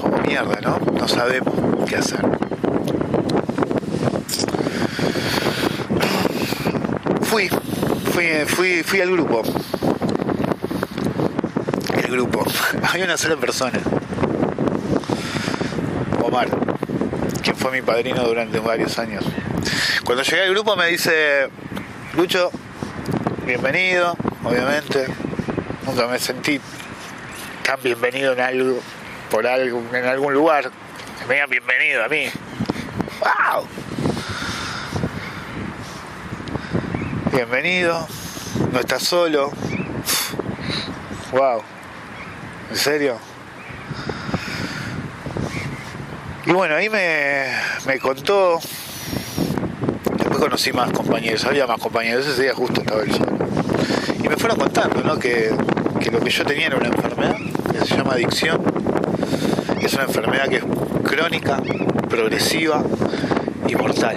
[0.00, 0.78] Como mierda, ¿no?
[0.78, 1.54] No sabemos
[1.88, 2.20] qué hacer.
[7.22, 7.48] Fui,
[8.12, 9.42] fui, fui, fui al grupo.
[11.96, 12.44] El grupo.
[12.88, 13.80] Había una sola persona.
[16.22, 16.48] Omar,
[17.42, 19.24] quien fue mi padrino durante varios años.
[20.04, 21.48] Cuando llegué al grupo me dice,
[22.14, 22.52] Lucho,
[23.50, 25.06] bienvenido, obviamente.
[25.84, 26.60] Nunca me sentí
[27.64, 28.80] tan bienvenido en algo,
[29.28, 30.70] por algo, en algún lugar.
[31.26, 32.30] Me digan bienvenido a mí.
[33.18, 33.66] ¡Wow!
[37.32, 38.06] Bienvenido,
[38.72, 39.50] no estás solo.
[41.32, 41.64] Wow,
[42.70, 43.18] ¿en serio?
[46.46, 47.52] Y bueno, ahí me,
[47.84, 48.60] me contó.
[50.40, 53.10] Conocí más compañeros, había más compañeros, ese día justo estaba el.
[54.24, 55.18] Y me fueron contando, ¿no?
[55.18, 55.50] Que,
[56.00, 57.36] que lo que yo tenía era una enfermedad
[57.70, 58.60] que se llama adicción.
[59.82, 60.64] Es una enfermedad que es
[61.04, 61.62] crónica,
[62.08, 62.82] progresiva
[63.68, 64.16] y mortal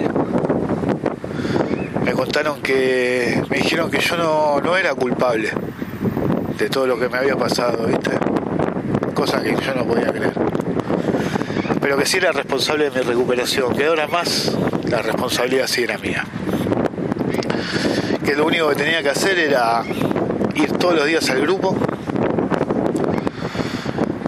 [2.04, 5.50] me contaron que me dijeron que yo no, no, era culpable
[6.58, 8.10] de todo lo que me había pasado, ¿viste?
[9.14, 10.34] Cosa que yo no podía creer.
[11.80, 14.52] Pero que sí era responsable de mi recuperación, que ahora más
[14.94, 16.24] la responsabilidad sí era mía.
[18.24, 19.82] Que lo único que tenía que hacer era
[20.54, 21.76] ir todos los días al grupo,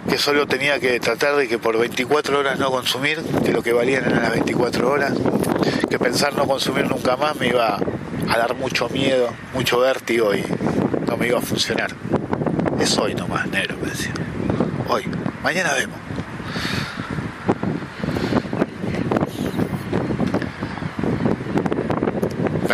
[0.09, 3.71] que solo tenía que tratar de que por 24 horas no consumir, que lo que
[3.71, 5.13] valían eran las 24 horas,
[5.89, 7.77] que pensar no consumir nunca más me iba
[8.29, 10.43] a dar mucho miedo, mucho vértigo y
[11.07, 11.91] no me iba a funcionar.
[12.77, 14.11] Es hoy nomás, negro, me decía.
[14.89, 15.05] Hoy,
[15.41, 15.97] mañana vemos.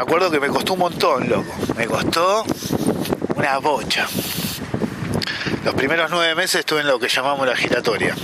[0.04, 1.54] Acuerdo que me costó un montón, loco.
[1.76, 2.45] Me costó
[3.36, 4.08] una bocha.
[5.64, 8.16] Los primeros nueve meses estuve en lo que llamamos la giratoria.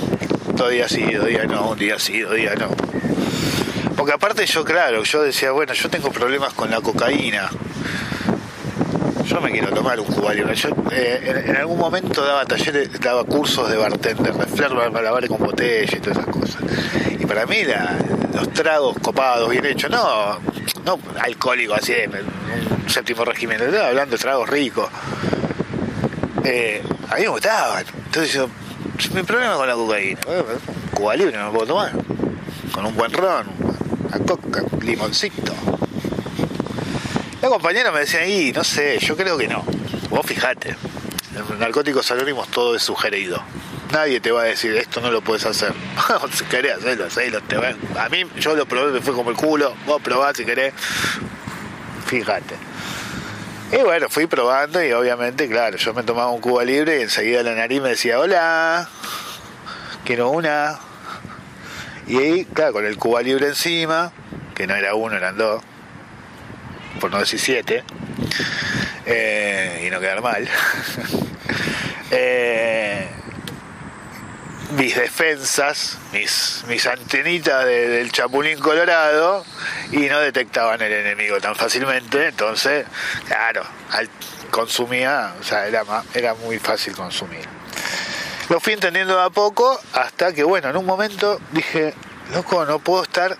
[0.53, 2.67] Dos días sí, dos días no, un día sí, dos días no.
[3.95, 7.49] Porque aparte yo, claro, yo decía, bueno, yo tengo problemas con la cocaína.
[9.25, 10.51] Yo me quiero tomar un cubalio.
[10.51, 15.27] Yo eh, en, en, algún momento daba talleres, daba cursos de bartender, de flair, malabar
[15.27, 16.61] con botella y todas esas cosas.
[17.19, 17.97] Y para mí la,
[18.33, 20.39] los tragos copados, bien hechos, no,
[20.85, 24.89] no alcohólico así de un séptimo régimen, estaba hablando de tragos ricos.
[26.43, 27.85] Eh, a mí me gustaban.
[28.05, 28.49] Entonces yo,
[29.13, 31.91] mi problema con la cocaína, un cuba libre no me puedo tomar.
[32.71, 33.47] Con un buen ron,
[34.07, 35.53] una coca, un limoncito.
[37.41, 39.63] La compañera me decía, y no sé, yo creo que no.
[40.09, 40.75] Vos fijate,
[41.35, 43.41] en Narcóticos Anónimos todo es sugerido.
[43.91, 45.73] Nadie te va a decir, esto no lo puedes hacer.
[46.33, 47.41] si querés hacerlo.
[47.41, 47.73] Te va.
[47.99, 49.73] A mí, yo lo probé, me fue como el culo.
[49.85, 50.73] Vos probás si querés.
[52.05, 52.55] Fíjate.
[53.71, 57.43] Y bueno, fui probando y obviamente, claro, yo me tomaba un cuba libre y enseguida
[57.43, 58.89] la nariz me decía, hola,
[60.03, 60.79] quiero una.
[62.07, 64.11] Y ahí, claro, con el cuba libre encima,
[64.55, 65.61] que no era uno, eran dos,
[66.99, 67.83] por no decir siete,
[69.05, 70.49] eh, y no quedar mal.
[72.11, 73.07] eh,
[74.71, 79.43] mis defensas, mis, mis antenitas de, del chapulín colorado
[79.91, 82.85] y no detectaban el enemigo tan fácilmente, entonces,
[83.27, 84.09] claro, al,
[84.49, 87.45] consumía, o sea, era, era muy fácil consumir.
[88.49, 91.93] Lo fui entendiendo de a poco hasta que, bueno, en un momento dije,
[92.33, 93.37] loco, no puedo estar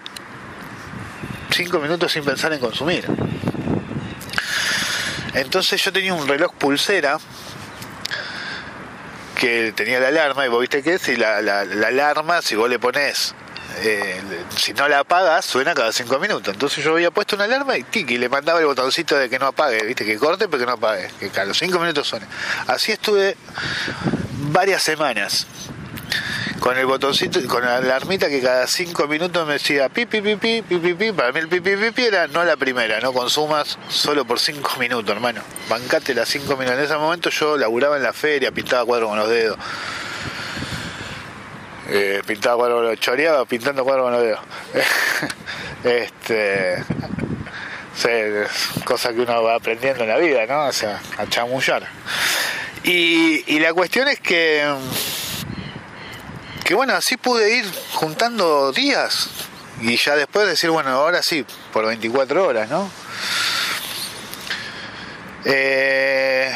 [1.52, 3.06] cinco minutos sin pensar en consumir.
[5.34, 7.18] Entonces yo tenía un reloj pulsera
[9.40, 12.70] que tenía la alarma y vos viste que si la, la, la alarma, si vos
[12.70, 13.34] le pones,
[13.82, 14.22] eh,
[14.58, 16.54] si no la apagas, suena cada cinco minutos.
[16.54, 19.48] Entonces yo había puesto una alarma y tiki, le mandaba el botoncito de que no
[19.48, 22.26] apague, viste, que corte pero que no apague, que cada cinco minutos suene.
[22.68, 23.38] Así estuve
[24.52, 25.48] varias semanas
[26.60, 30.36] con el botoncito, con la alarmita que cada cinco minutos me decía pi, pi, pi,
[30.36, 33.78] pi, pi, pi, Para mí el pi, pi, pi, era no la primera, no consumas
[33.88, 35.42] solo por cinco minutos, hermano.
[35.70, 36.78] Bancate las cinco minutos.
[36.78, 39.58] En ese momento yo laburaba en la feria, pintaba cuadros con los dedos.
[41.90, 44.40] Eh, pintaba cuadros, choreaba pintando cuadros con los dedos.
[45.84, 46.84] este.
[48.84, 50.66] cosa que uno va aprendiendo en la vida, ¿no?
[50.66, 51.88] O sea, a chamullar.
[52.84, 54.66] Y la cuestión es que
[56.70, 57.66] que bueno, así pude ir
[57.96, 59.28] juntando días
[59.82, 61.44] y ya después decir, bueno, ahora sí,
[61.74, 62.88] por 24 horas, ¿no?
[65.46, 66.56] Eh,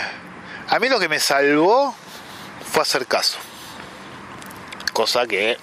[0.69, 1.95] a mí lo que me salvó
[2.71, 3.39] fue hacer caso,
[4.93, 5.57] cosa que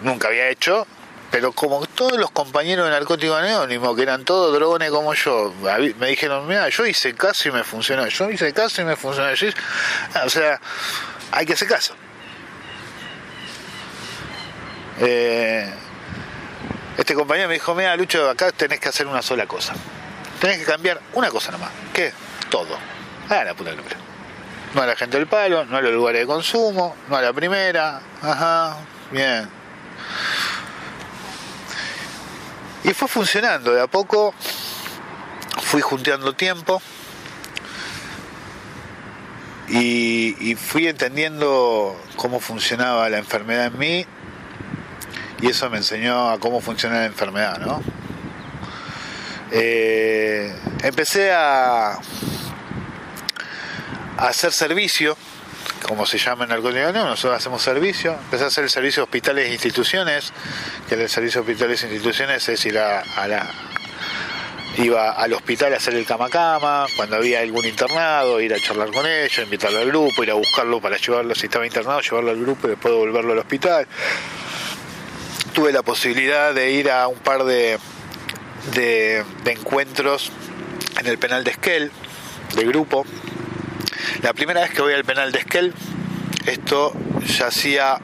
[0.00, 0.84] nunca había hecho,
[1.30, 5.54] pero como todos los compañeros de Narcótico Anónimo, que eran todos drogones como yo,
[6.00, 9.30] me dijeron, mira, yo hice caso y me funcionó, yo hice caso y me funcionó,
[10.24, 10.60] o sea,
[11.30, 11.94] hay que hacer caso.
[15.00, 15.70] Eh,
[16.96, 19.74] este compañero me dijo, mira Lucho, acá tenés que hacer una sola cosa.
[20.40, 21.70] Tenés que cambiar una cosa nomás.
[21.92, 22.12] ¿Qué?
[22.48, 22.76] Todo.
[23.28, 23.96] Ah, la puta locura.
[24.74, 27.32] No a la gente del palo, no a los lugares de consumo, no a la
[27.32, 28.00] primera.
[28.22, 28.76] Ajá,
[29.10, 29.48] bien.
[32.84, 33.72] Y fue funcionando.
[33.72, 34.34] De a poco
[35.62, 36.80] fui junteando tiempo
[39.68, 44.06] y, y fui entendiendo cómo funcionaba la enfermedad en mí
[45.40, 47.82] y eso me enseñó a cómo funciona la enfermedad, ¿no?
[49.52, 51.98] Eh, empecé a, a,
[54.18, 55.16] hacer servicio,
[55.86, 59.52] como se llama en el nosotros hacemos servicio, empecé a hacer el servicio hospitales e
[59.52, 60.32] instituciones,
[60.88, 63.46] que el servicio hospitales e instituciones es ir a, la
[64.78, 68.90] iba al hospital a hacer el cama cama, cuando había algún internado, ir a charlar
[68.90, 72.40] con ellos, invitarlo al grupo, ir a buscarlo para llevarlo, si estaba internado, llevarlo al
[72.40, 73.86] grupo y después devolverlo al hospital
[75.56, 77.78] tuve la posibilidad de ir a un par de,
[78.74, 80.30] de, encuentros
[81.00, 81.90] en el penal de Esquel,
[82.54, 83.06] de grupo.
[84.20, 85.72] La primera vez que voy al penal de Esquel,
[86.44, 86.92] esto
[87.24, 87.98] ya hacía,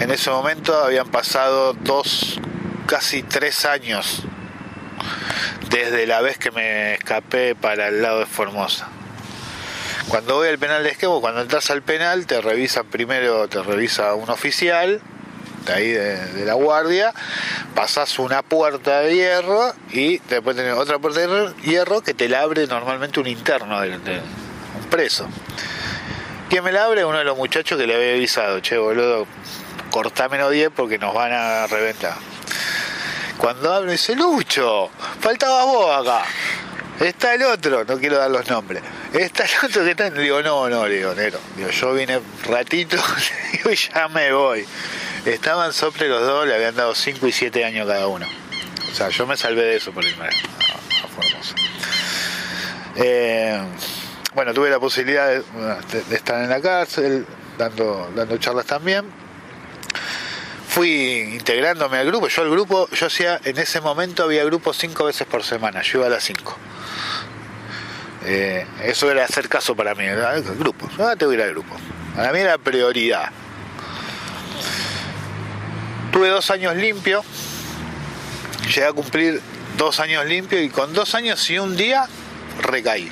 [0.00, 2.40] en ese momento habían pasado dos,
[2.86, 4.22] casi tres años
[5.70, 8.88] desde la vez que me escapé para el lado de Formosa.
[10.08, 14.14] Cuando voy al penal de Esquel, cuando entras al penal, te revisan primero, te revisa
[14.14, 15.00] un oficial,
[15.68, 17.12] ahí de, la guardia,
[17.74, 22.42] pasas una puerta de hierro y después tenés otra puerta de hierro que te la
[22.42, 25.28] abre normalmente un interno, de, un preso.
[26.48, 27.04] ¿Quién me la abre?
[27.04, 29.26] Uno de los muchachos que le había avisado, che boludo,
[29.90, 32.14] cortá menos 10 porque nos van a reventar.
[33.38, 34.90] Cuando hablo dice, Lucho,
[35.20, 36.24] faltaba vos acá.
[37.00, 38.82] Está el otro, no quiero dar los nombres.
[39.12, 40.10] Está el otro que está.
[40.10, 41.38] Digo, no, no, digo, Nero.
[41.56, 42.96] Digo, yo vine ratito
[43.52, 44.66] digo, y ya me voy.
[45.26, 48.26] Estaban sobre los dos, le habían dado 5 y 7 años cada uno.
[48.90, 50.30] O sea, yo me salvé de eso por irme a,
[51.08, 51.54] Formosa.
[52.96, 53.60] Eh,
[54.34, 57.26] bueno, tuve la posibilidad de, estar en la cárcel,
[57.58, 59.04] dando, dando charlas también.
[60.68, 62.28] Fui integrándome al grupo.
[62.28, 65.82] Yo al grupo, yo hacía, en ese momento había grupos cinco veces por semana.
[65.82, 66.56] Yo iba a las 5.
[68.24, 70.04] Eh, eso era hacer caso para mí.
[70.04, 70.88] El grupo.
[70.98, 71.76] Ah, tengo que ir al grupo.
[72.14, 73.30] Para mí era prioridad.
[76.12, 77.24] Tuve dos años limpio,
[78.66, 79.40] llegué a cumplir
[79.78, 82.06] dos años limpio y con dos años y un día
[82.60, 83.10] recaí.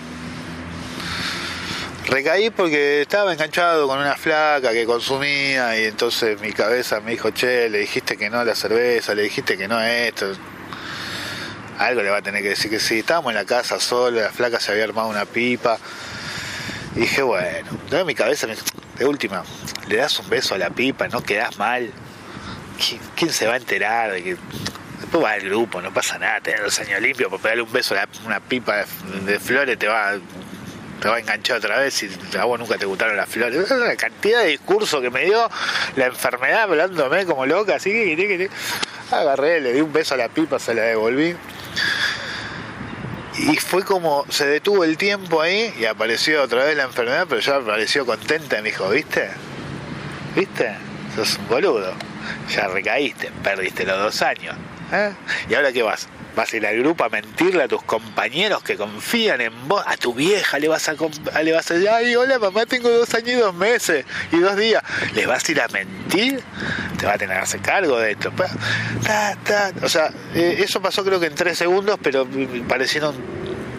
[2.07, 7.31] Recaí porque estaba enganchado con una flaca que consumía y entonces mi cabeza me dijo,
[7.31, 10.33] che, le dijiste que no a la cerveza, le dijiste que no a esto.
[11.81, 12.99] Algo le va a tener que decir que sí.
[12.99, 15.79] Estábamos en la casa sola, la flaca se había armado una pipa.
[16.95, 18.47] Y dije, bueno, entonces mi cabeza
[18.99, 19.43] de última,
[19.89, 21.91] le das un beso a la pipa, no quedas mal.
[23.17, 24.37] ¿quién se va a enterar de que
[25.01, 27.95] después va al grupo, no pasa nada, tener los años limpios, por pegarle un beso
[27.95, 28.85] a una pipa
[29.25, 30.19] de, flores te va
[31.01, 33.71] te va a enganchar otra vez y a vos nunca te gustaron las flores.
[33.71, 35.49] La cantidad de discurso que me dio
[35.97, 38.51] la enfermedad hablándome como loca, así que
[39.11, 41.35] agarré, le di un beso a la pipa, se la devolví.
[43.39, 47.41] Y fue como, se detuvo el tiempo ahí y apareció otra vez la enfermedad, pero
[47.41, 49.31] ya apareció contenta y me dijo, ¿viste?
[50.35, 50.77] ¿Viste?
[51.17, 51.95] Sos un boludo
[52.49, 54.57] ya recaíste, perdiste los dos años.
[54.93, 55.13] ¿Eh?
[55.49, 56.09] ¿Y ahora qué vas?
[56.37, 59.83] ¿Vas a ir al grupo a mentirle a tus compañeros que confían en vos?
[59.87, 60.95] A tu vieja le vas a,
[61.43, 64.57] le vas a decir, ay, hola mamá, tengo dos años y dos meses y dos
[64.57, 64.83] días.
[65.15, 66.41] ¿Les vas a ir a mentir?
[66.99, 68.33] Te va a tener que hacer cargo de esto.
[69.83, 72.27] O sea, eh, eso pasó creo que en tres segundos, pero
[72.69, 73.15] parecieron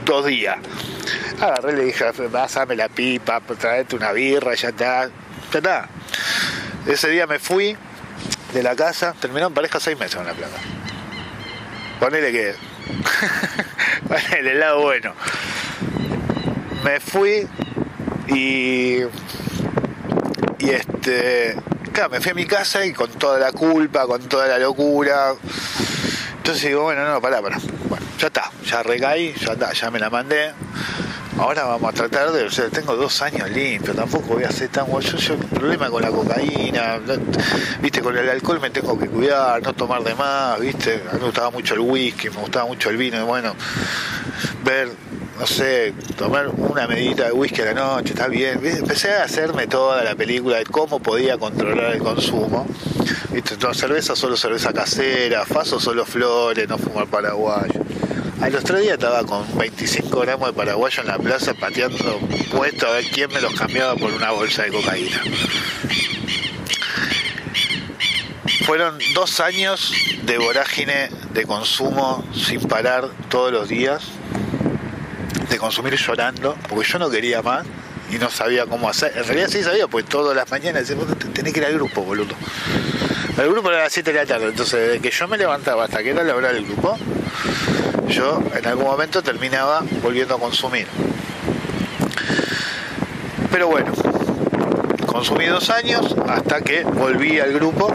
[0.06, 0.58] dos días.
[1.40, 5.10] Agarré, le dije, pásame la pipa, traete una birra, ya está,
[5.52, 5.90] ya está.
[6.86, 7.78] Ese día me fui
[8.54, 10.58] de la casa, terminó en pareja seis meses con la plata.
[12.02, 12.56] Ponele que.
[14.08, 15.14] Ponele el lado bueno.
[16.84, 17.48] Me fui
[18.28, 19.04] y.
[20.58, 21.56] Y este.
[21.94, 25.36] Claro, me fui a mi casa y con toda la culpa, con toda la locura.
[26.38, 27.60] Entonces digo, bueno, no, pará, pará.
[27.88, 30.54] Bueno, ya está, ya recaí, ya está, ya me la mandé.
[31.42, 34.70] Ahora vamos a tratar de, o sea, tengo dos años limpios, tampoco voy a hacer
[34.70, 37.00] tan yo, yo problema con la cocaína,
[37.82, 41.20] viste, con el alcohol me tengo que cuidar, no tomar de más, viste, a mí
[41.20, 43.56] me gustaba mucho el whisky, me gustaba mucho el vino, y bueno,
[44.64, 44.90] ver,
[45.40, 49.66] no sé, tomar una medida de whisky a la noche, está bien, empecé a hacerme
[49.66, 52.68] toda la película de cómo podía controlar el consumo,
[53.32, 57.82] viste, entonces cerveza solo cerveza casera, faso solo flores, no fumar paraguayo
[58.42, 62.20] al otro día estaba con 25 gramos de paraguayo en la plaza pateando
[62.52, 65.22] puesto a ver quién me los cambiaba por una bolsa de cocaína.
[68.66, 74.04] Fueron dos años de vorágine de consumo sin parar todos los días,
[75.50, 77.66] de consumir llorando, porque yo no quería más
[78.12, 79.16] y no sabía cómo hacer.
[79.16, 82.36] En realidad sí sabía, pues todas las mañanas decía, tenés que ir al grupo, boludo.
[83.38, 85.86] El grupo era a las 7 de la tarde, entonces desde que yo me levantaba
[85.86, 86.98] hasta que era la hora del grupo,
[88.12, 90.88] yo en algún momento terminaba volviendo a consumir.
[93.52, 93.92] Pero bueno,
[95.06, 97.92] consumí dos años hasta que volví al grupo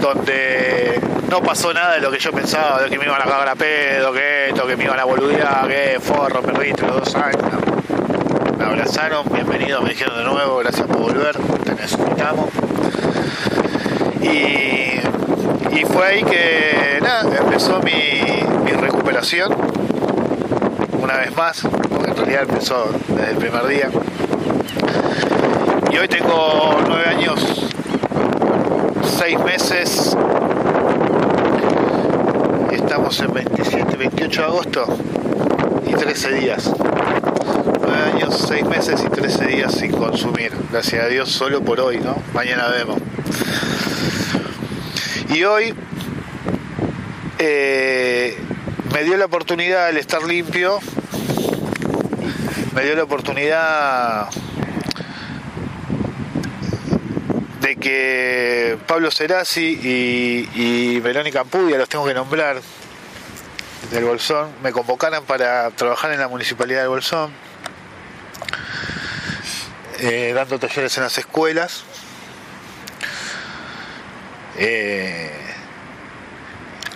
[0.00, 3.48] donde no pasó nada de lo que yo pensaba, de que me iban a cagar
[3.48, 7.44] a pedo, que esto, que me iban a boludear, que forro, perrito, los dos años.
[8.58, 12.48] Me abrazaron, bienvenido, me dijeron de nuevo, gracias por volver, te necesitamos.
[14.22, 14.79] Y
[15.72, 18.20] y fue ahí que nada, empezó mi,
[18.72, 19.54] recuperación
[21.02, 23.90] una vez más, porque en realidad empezó desde el primer día.
[25.92, 27.68] Y hoy tengo nueve años,
[29.18, 30.16] seis meses,
[32.70, 34.98] estamos en 27, 28 de agosto
[35.86, 36.70] y 13 días.
[37.80, 40.52] Nueve años, seis meses y 13 días sin consumir.
[40.70, 42.16] Gracias a Dios solo por hoy, ¿no?
[42.34, 43.00] Mañana vemos.
[45.32, 45.74] Y hoy
[47.38, 48.36] eh,
[48.92, 50.80] me dio la oportunidad, al estar limpio,
[52.74, 54.28] me dio la oportunidad
[57.60, 62.60] de que Pablo Cerasi y, y Verónica Ampudia, los tengo que nombrar,
[63.90, 67.32] del Bolsón, me convocaran para trabajar en la municipalidad del Bolsón,
[70.00, 71.84] eh, dando talleres en las escuelas.
[74.62, 75.30] Eh,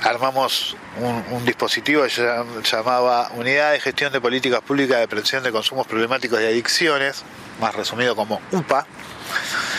[0.02, 5.50] armamos un, dispositivo que se llamaba Unidad de Gestión de Políticas Públicas de Prevención de
[5.50, 7.24] Consumos Problemáticos y Adicciones,
[7.60, 8.86] más resumido como UPA.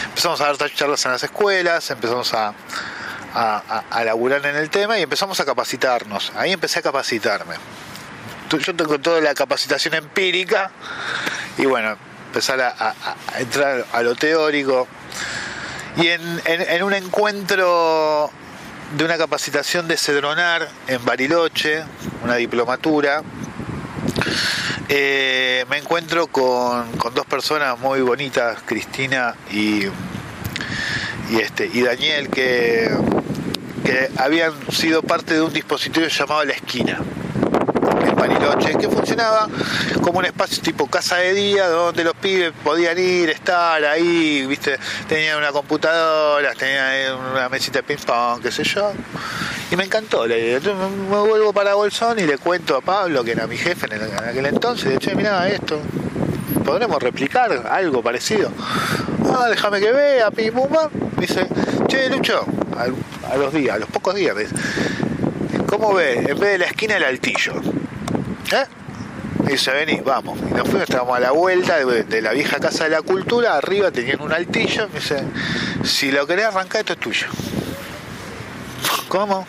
[0.06, 2.56] Empezamos a dar charlas en las escuelas, empezamos a,
[3.36, 6.32] a, laburar en el tema y empezamos a capacitarnos.
[6.36, 7.56] Ahí empecé a capacitarme.
[8.50, 10.72] Yo tengo toda la capacitación empírica
[11.58, 12.96] y bueno, empezar a,
[13.38, 14.88] entrar a lo teórico,
[15.98, 18.30] y en, un encuentro
[18.98, 21.84] de una capacitación de Cedronar en Bariloche,
[22.24, 23.24] una diplomatura,
[24.90, 29.86] eh, me encuentro con, dos personas muy bonitas, Cristina y,
[31.30, 32.90] y, este, y Daniel, que,
[33.86, 37.00] que habían sido parte de un dispositivo llamado La Esquina
[38.78, 39.48] que funcionaba
[40.02, 44.78] como un espacio tipo casa de día, donde los pibes podían ir, estar ahí, viste,
[45.08, 48.92] tenían una computadora, tenían una mesita de ping pong, qué sé yo.
[49.72, 50.58] Y me encantó la idea.
[50.58, 54.02] Entonces me vuelvo para Bolsón y le cuento a Pablo, que era mi jefe en,
[54.02, 55.80] aquel entonces, de che, mirá esto,
[56.64, 58.52] podremos replicar algo parecido.
[59.28, 60.54] Ah, déjame que vea, pim
[61.18, 61.48] Dice,
[61.88, 62.46] che, Lucho,
[62.78, 64.36] a, los días, a los pocos días,
[65.68, 66.20] ¿cómo ve?
[66.20, 67.54] En vez de la esquina el altillo.
[68.52, 68.66] ¿Eh?
[69.46, 70.40] Dice, vení, vamos.
[70.40, 73.92] Y nos fuimos, estábamos a la vuelta de, la vieja casa de la cultura, arriba
[73.92, 75.24] tenían un altillo, me dice,
[75.84, 77.28] si lo querés arrancar, esto es tuyo.
[79.08, 79.46] ¿Cómo?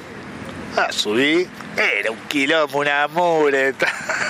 [0.77, 3.75] Ah, subí, era un quilombo, una mure,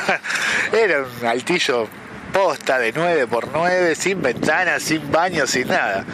[0.72, 1.88] era un altillo
[2.32, 6.04] posta de 9 por 9 sin ventanas, sin baño, sin nada.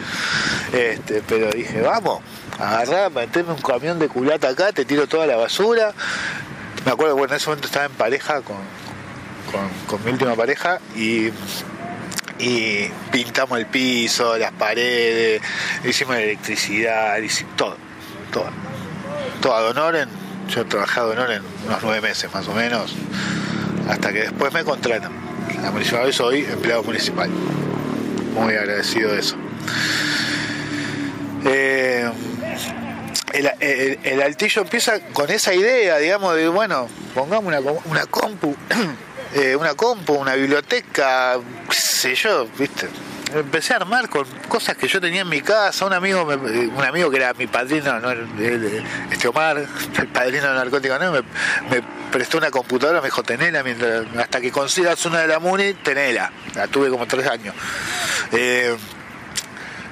[0.71, 2.21] Este, pero dije, vamos,
[2.59, 5.93] agarrá, meteme un camión de culata acá, te tiro toda la basura,
[6.85, 8.57] me acuerdo, bueno, en ese momento estaba en pareja con,
[10.03, 11.29] mi última pareja y,
[13.11, 15.41] pintamos el piso, las paredes,
[15.85, 17.77] hicimos electricidad, hicimos todo,
[18.31, 18.49] todo.
[19.41, 20.09] Todo a Donoren,
[20.49, 22.95] yo trabajé a Donoren unos nueve meses más o menos,
[23.87, 25.11] hasta que después me contratan.
[25.61, 27.29] La municipalidad soy empleado municipal.
[28.33, 29.35] Muy agradecido de eso.
[31.45, 32.09] Eh,
[33.33, 38.55] el, altillo empieza con esa idea, digamos, de, bueno, pongamos una, una compu,
[39.35, 41.37] eh, una compu, una biblioteca,
[41.69, 42.87] qué sé yo, viste.
[43.33, 47.09] Empecé a armar con cosas que yo tenía en mi casa, un amigo, un amigo
[47.09, 48.11] que era mi padrino, ¿no?
[49.11, 49.57] este Omar,
[49.97, 51.11] el padrino de narcóticos, ¿no?
[51.11, 51.23] me,
[52.11, 56.31] prestó una computadora, me dijo, tenela, mientras, hasta que consigas una de la MUNI, tenela.
[56.53, 57.55] La tuve como tres años.
[58.31, 58.77] Eh,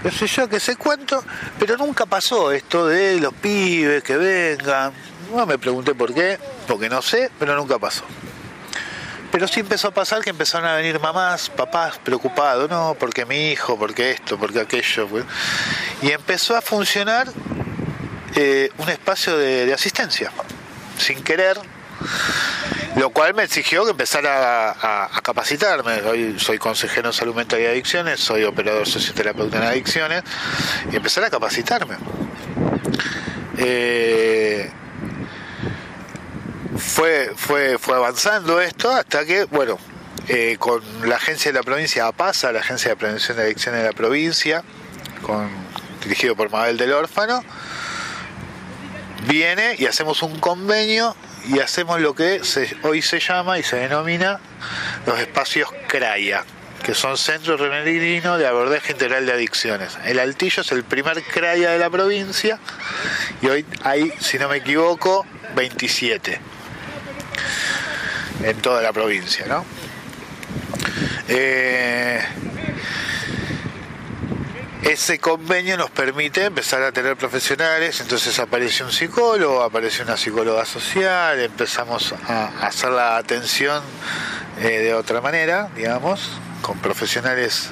[0.03, 1.23] no sé yo, que sé cuánto,
[1.59, 4.93] pero nunca pasó esto de los pibes que vengan.
[5.33, 8.03] No me pregunté por qué, porque no sé, pero nunca pasó.
[9.31, 13.51] Pero sí empezó a pasar que empezaron a venir mamás, papás preocupados, no, porque mi
[13.51, 15.07] hijo, porque esto, porque aquello.
[15.07, 15.25] Pues.
[16.01, 17.27] Y empezó a funcionar
[18.35, 20.31] eh, un espacio de asistencia.
[20.97, 21.57] Sin querer,
[22.95, 26.01] lo cual me exigió que empezara a, capacitarme.
[26.37, 30.23] Soy consejero en salud mental y adicciones, soy operador socioterapeuta en adicciones,
[30.91, 31.95] y empezar a capacitarme.
[33.57, 34.69] Eh,
[36.77, 39.77] fue, fue, fue avanzando esto hasta que, bueno,
[40.27, 43.87] eh, con la agencia de la provincia APASA, la agencia de prevención de adicciones de
[43.87, 44.63] la provincia,
[45.21, 45.49] con,
[46.03, 47.43] dirigido por Mabel del Órfano,
[49.27, 51.15] viene y hacemos un convenio
[51.47, 52.41] y hacemos lo que
[52.83, 54.39] hoy se llama y se denomina
[55.05, 56.43] los espacios CRAIA,
[56.83, 59.97] que son Centros Remedinos de Abordaje Integral de Adicciones.
[60.05, 62.59] El Altillo es el primer CRAIA de la provincia
[63.41, 65.25] y hoy hay, si no me equivoco,
[65.55, 66.39] 27
[68.43, 69.65] en toda la provincia, ¿no?
[71.27, 72.21] Eh,
[74.83, 80.65] ese convenio nos permite empezar a tener profesionales, entonces aparece un psicólogo, aparece una psicóloga
[80.65, 83.83] social, empezamos a hacer la atención
[84.59, 86.31] eh, de otra manera, digamos,
[86.63, 87.69] con profesionales.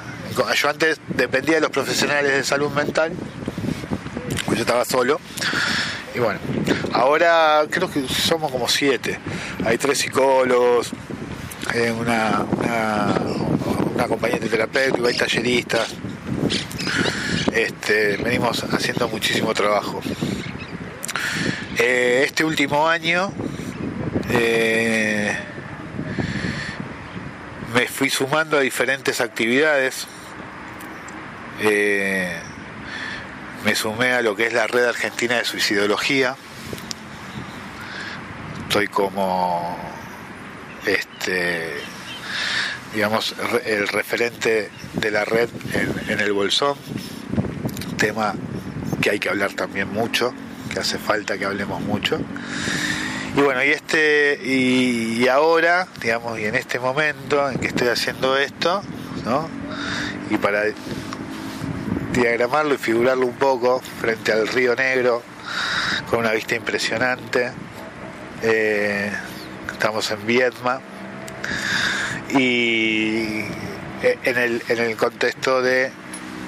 [0.54, 3.12] Yo antes dependía de los profesionales de salud mental,
[4.46, 5.20] pues yo estaba solo.
[6.14, 6.38] Y bueno,
[6.92, 9.18] ahora creo que somos como siete.
[9.64, 10.92] Hay tres psicólogos,
[11.74, 13.20] eh, una, una,
[13.94, 15.88] una acompañante terapéutica, hay talleristas,
[17.52, 20.00] este, venimos haciendo muchísimo trabajo.
[21.78, 23.32] Eh, este último año
[24.30, 25.36] eh,
[27.74, 30.06] me fui sumando a diferentes actividades.
[31.62, 32.38] Eh,
[33.64, 36.36] me sumé a lo que es la red argentina de suicidología.
[38.62, 39.76] Estoy como
[40.86, 41.74] este
[42.94, 43.34] digamos
[43.64, 46.76] el referente de la red en, en el Bolsón
[48.00, 48.34] tema
[49.02, 50.34] que hay que hablar también mucho,
[50.72, 52.18] que hace falta que hablemos mucho.
[53.36, 58.36] Y bueno, y este y, ahora, digamos, y en este momento en que estoy haciendo
[58.36, 58.82] esto,
[59.24, 59.48] ¿no?
[60.30, 60.62] Y para
[62.12, 65.22] diagramarlo y figurarlo un poco frente al río Negro,
[66.08, 67.52] con una vista impresionante.
[68.42, 69.12] Eh,
[69.72, 70.80] estamos en Vietma
[72.30, 73.44] y
[74.02, 75.92] eh, en el, en el contexto de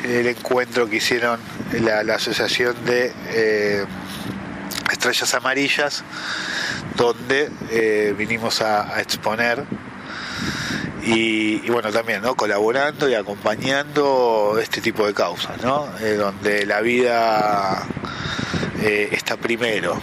[0.04, 1.40] el encuentro que hicieron
[1.80, 3.84] la, Asociación de eh,
[4.90, 6.04] Estrellas Amarillas,
[6.96, 9.64] donde eh, vinimos a, exponer
[11.04, 12.34] y, bueno, también ¿no?
[12.34, 15.88] colaborando y acompañando este tipo de causas, ¿no?
[16.00, 17.86] Eh, donde la vida
[18.82, 20.00] está primero.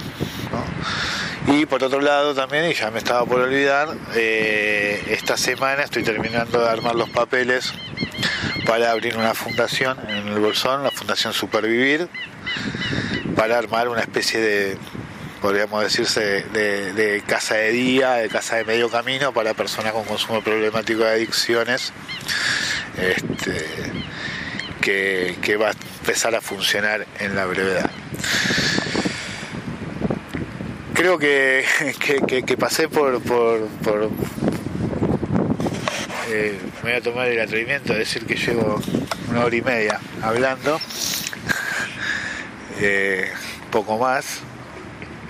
[1.47, 6.62] Y por otro lado también, y ya me estaba por olvidar, esta semana estoy terminando
[6.62, 7.74] de armar los papeles
[8.66, 12.08] para abrir una fundación en el Bolsón, la Fundación Supervivir,
[13.36, 14.78] para armar una especie de,
[15.41, 20.41] podríamos decirse, de, casa de día, de casa de medio camino para personas con consumo
[20.41, 21.94] problemático de adicciones,
[22.98, 23.66] este,
[24.82, 27.90] que, va a empezar a funcionar en la brevedad.
[30.94, 31.66] Creo que,
[32.46, 34.10] que, pasé por, por
[36.30, 38.80] eh, me voy a tomar el atrevimiento de decir que llevo
[39.30, 40.80] una hora y media hablando,
[42.80, 43.31] eh,
[43.72, 44.39] poco más,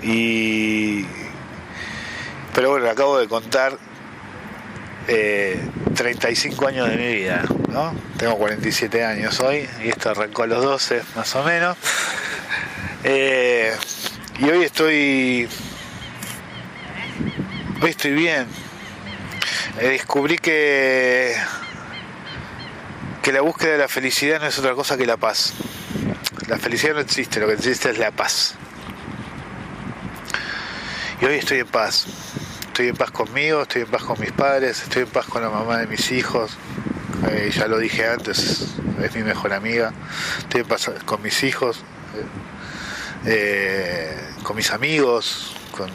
[0.02, 1.06] y
[2.54, 3.78] pero bueno, acabo de contar
[5.94, 7.94] 35 eh, años de mi vida, ¿no?
[8.18, 11.78] Tengo 47 años hoy y esto arrancó a los 12 más o menos.
[13.04, 15.48] y hoy estoy
[17.80, 18.46] hoy estoy bien,
[19.88, 21.34] descubrí que,
[23.22, 25.54] que la búsqueda de la felicidad no es otra cosa que la paz.
[26.48, 28.56] La felicidad no existe, lo que existe es la paz.
[31.20, 32.06] Y hoy estoy en paz.
[32.66, 35.50] Estoy en paz conmigo, estoy en paz con mis padres, estoy en paz con la
[35.50, 36.56] mamá de mis hijos.
[37.30, 38.66] Eh, ya lo dije antes,
[39.02, 39.92] es mi mejor amiga.
[40.38, 41.82] Estoy en paz con mis hijos,
[43.26, 45.90] eh, con mis amigos, con,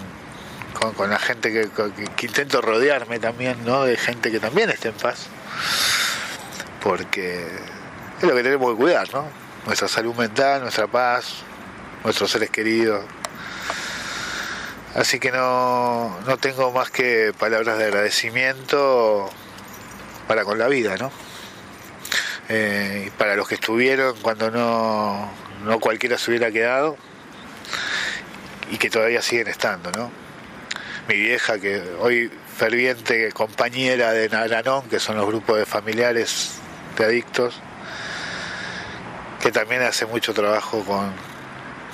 [0.94, 1.70] con, la gente que,
[2.26, 3.84] intento rodearme también, ¿no?
[3.84, 5.28] De gente que también esté en paz.
[6.82, 7.48] Porque
[8.20, 9.28] es lo que tenemos que cuidar, ¿no?
[9.66, 11.44] Nuestra salud mental, nuestra paz,
[12.04, 13.04] nuestros seres queridos.
[14.96, 19.30] Así que no, no tengo más que palabras de agradecimiento
[20.28, 21.12] para con la vida, ¿no?
[22.48, 25.32] Eh, para los que estuvieron cuando no,
[25.64, 26.96] no cualquiera se hubiera quedado
[28.72, 30.25] y que todavía siguen estando, ¿no?
[31.08, 36.54] Mi vieja, que hoy ferviente compañera de Naranón, que son los grupos de familiares
[36.98, 37.62] de adictos,
[39.40, 41.14] que también hace mucho trabajo con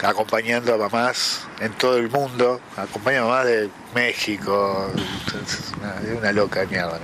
[0.02, 5.72] acompañando a mamás en todo el mundo, acompaña a mamás de México, es
[6.18, 7.00] una, loca mierda,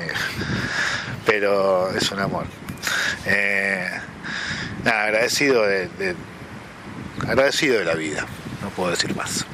[1.25, 2.45] pero es un amor.
[3.25, 3.89] Eh,
[4.85, 6.15] agradecido de,
[7.27, 8.25] agradecido de la vida,
[8.61, 9.45] no puedo decir más.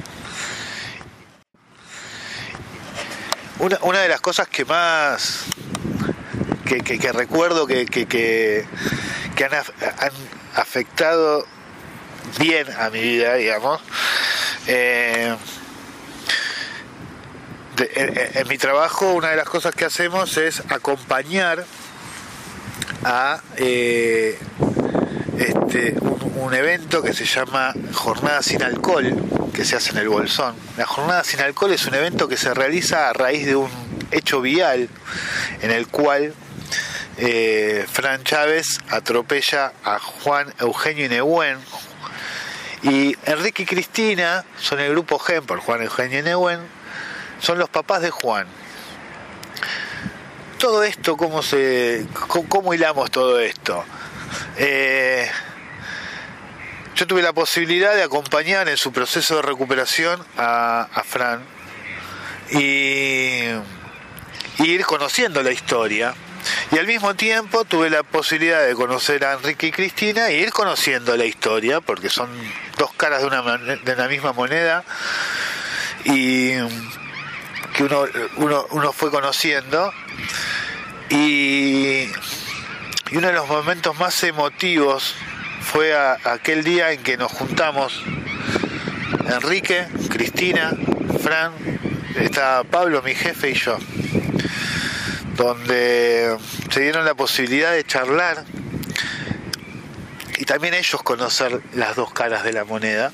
[3.58, 5.44] Una, una de las cosas que más
[6.64, 8.66] que, recuerdo que, que,
[9.44, 10.12] han, han,
[10.54, 11.46] afectado
[12.38, 13.80] bien a mi vida, digamos,
[14.66, 15.36] eh,
[17.76, 21.64] en, mi trabajo una de las cosas que hacemos es acompañar
[23.04, 24.38] a eh,
[25.38, 25.94] este,
[26.40, 29.12] un, evento que se llama Jornada sin Alcohol,
[29.52, 30.54] que se hace en el Bolsón.
[30.76, 33.70] La Jornada sin Alcohol es un evento que se realiza a raíz de un
[34.10, 34.88] hecho vial
[35.62, 36.34] en el cual
[37.16, 41.58] eh, Fran Chávez atropella a Juan Eugenio Inehuen
[42.82, 46.60] y Enrique y Cristina son el grupo GEM por Juan Eugenio Inehuen
[47.40, 48.46] son los papás de Juan.
[50.58, 52.06] Todo esto, ¿cómo, se,
[52.48, 53.84] cómo, hilamos todo esto?
[54.56, 55.28] Eh,
[56.94, 61.42] yo tuve la posibilidad de acompañar en su proceso de recuperación a, Fran
[62.50, 63.48] y,
[64.58, 66.14] ir conociendo la historia.
[66.70, 70.50] Y al mismo tiempo tuve la posibilidad de conocer a Enrique y Cristina e ir
[70.50, 72.28] conociendo la historia, porque son
[72.78, 74.84] dos caras de una, de una misma moneda.
[76.04, 76.52] Y
[77.74, 78.04] que uno,
[78.36, 79.92] uno, uno fue conociendo.
[81.10, 82.06] Y,
[83.14, 85.14] y, uno de los momentos más emotivos
[85.60, 88.02] fue aquel día en que nos juntamos.
[89.28, 90.72] Enrique, Cristina,
[91.22, 91.52] Fran,
[92.16, 93.78] está Pablo, mi jefe y yo,
[95.36, 96.36] donde
[96.70, 98.44] se dieron la posibilidad de charlar
[100.36, 103.12] y también ellos conocer las dos caras de la moneda.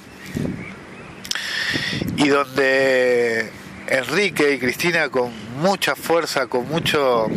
[2.17, 3.51] Y donde
[3.87, 7.29] Enrique y Cristina con mucha fuerza, con mucho...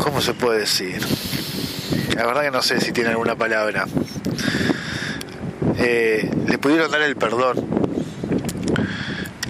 [0.00, 0.98] ¿Cómo se puede decir?
[2.16, 3.86] La verdad que no sé si tiene alguna palabra.
[5.78, 7.66] Eh, le pudieron dar el perdón.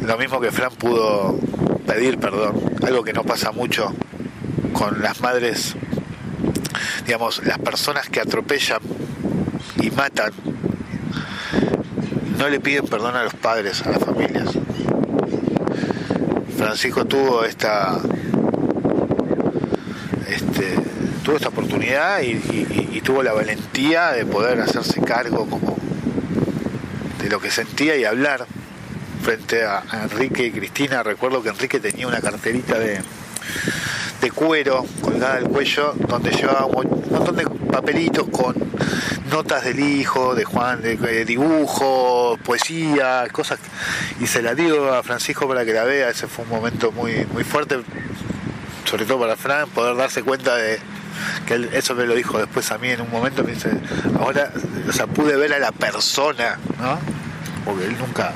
[0.03, 1.39] Lo mismo que Fran pudo
[1.87, 2.61] pedir perdón.
[2.85, 3.95] Algo que no pasa mucho
[4.73, 5.77] con las madres,
[7.07, 8.81] digamos, las personas que atropellan
[9.81, 10.33] y matan
[12.39, 14.49] no le piden perdón a los padres, a las familias.
[16.57, 18.01] Francisco tuvo esta
[20.31, 20.75] este,
[21.25, 25.77] tuvo esta oportunidad y, tuvo la valentía de poder hacerse cargo como
[27.21, 28.47] de lo que sentía y hablar
[29.23, 31.03] frente a Enrique y Cristina.
[31.03, 33.01] Recuerdo que Enrique tenía una carterita de,
[34.21, 38.55] de cuero colgada del cuello donde llevaba un montón de papelitos con
[39.31, 43.59] notas del hijo, de Juan, de, dibujos, poesía, cosas,
[44.21, 47.27] y se la dio a Francisco para que la vea, ese fue un momento muy,
[47.33, 47.77] muy fuerte,
[48.91, 50.81] sobre todo para Fran, poder darse cuenta de
[51.47, 53.71] que él, eso me lo dijo después a mí en un momento, me dice,
[54.19, 54.51] ahora,
[54.89, 56.99] o sea, pude ver a la persona, ¿no?
[57.65, 58.33] Porque él nunca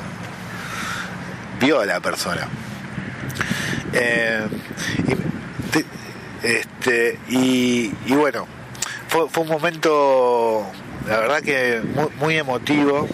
[1.60, 2.47] vio a la persona.
[3.93, 4.47] Eh,
[6.44, 8.47] este, y, bueno,
[9.09, 10.70] fue, fue, un momento
[11.09, 11.82] la verdad que
[12.20, 13.09] muy, emotivo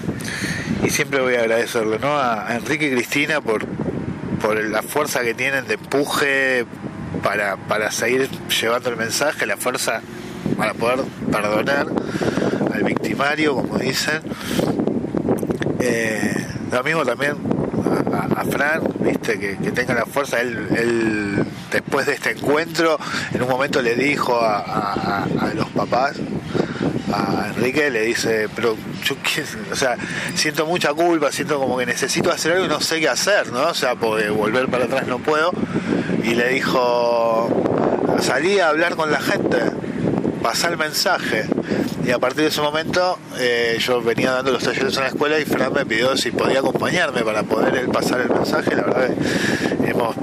[0.83, 2.19] y siempre voy a agradecerlo ¿no?
[2.19, 3.67] a, Enrique y Cristina por,
[4.43, 6.67] por la fuerza que tienen de empuje
[7.23, 10.01] para, para seguir llevando el mensaje, la fuerza
[10.57, 11.01] para poder
[11.31, 11.87] perdonar
[12.73, 14.21] al victimario, como dicen.
[15.81, 17.37] Eh, lo mismo también
[18.37, 20.41] a, Fran, viste, que, tenga la fuerza.
[20.41, 22.99] Él, después de este encuentro,
[23.33, 26.17] en un momento le dijo a los papás
[27.13, 29.17] a Enrique le dice, pero yo
[29.71, 29.97] o sea,
[30.35, 33.69] siento mucha culpa, siento como que necesito hacer algo y no sé qué hacer, ¿no?
[33.69, 35.53] O sea, porque volver para atrás no puedo.
[36.23, 37.49] Y le dijo,
[38.21, 39.59] salí a hablar con la gente,
[40.43, 41.45] pasar el mensaje.
[42.05, 45.39] Y a partir de ese momento eh, yo venía dando los talleres en la escuela
[45.39, 48.75] y Fran me pidió si podía acompañarme para poder pasar el mensaje.
[48.75, 49.11] La verdad
[49.85, 50.17] hemos,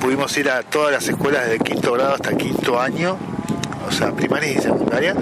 [0.00, 3.16] pudimos ir a todas las escuelas desde quinto grado hasta quinto año,
[3.88, 5.14] o sea, primaria y secundaria,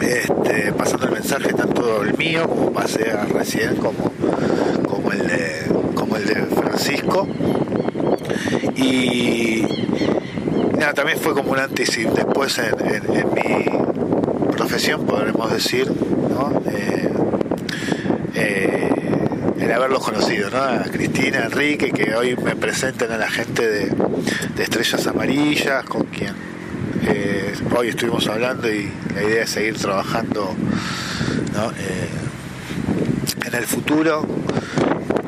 [0.00, 4.12] este, pasando el mensaje tanto el mío como pasé recién como,
[4.88, 7.26] como, el, de, como el de Francisco.
[8.76, 9.64] Y
[10.78, 13.64] nada, también fue como un antes y después en, mi
[14.52, 16.62] profesión, podremos decir, ¿no?
[16.70, 17.10] Eh,
[18.34, 18.90] eh,
[19.58, 20.58] el haberlos conocido, ¿no?
[20.58, 23.92] A Cristina, Enrique, que hoy me presentan a la gente de,
[24.62, 26.34] Estrellas Amarillas, con quien
[27.06, 30.54] eh, hoy estuvimos hablando y la idea es seguir trabajando
[33.46, 34.26] en el futuro.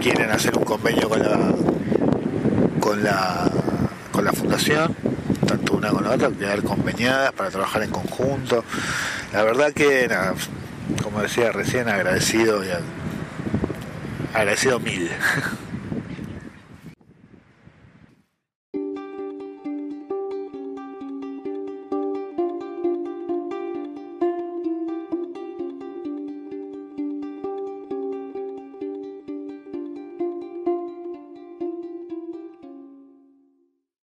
[0.01, 1.55] Quieren hacer un convenio con la
[2.99, 3.51] con la
[4.13, 4.97] con la fundación
[5.47, 8.65] tanto una con la otra, quedar conveniadas para trabajar en conjunto.
[9.33, 10.09] La verdad que,
[11.03, 12.63] como decía recién, agradecido
[14.35, 15.11] agradecido mil.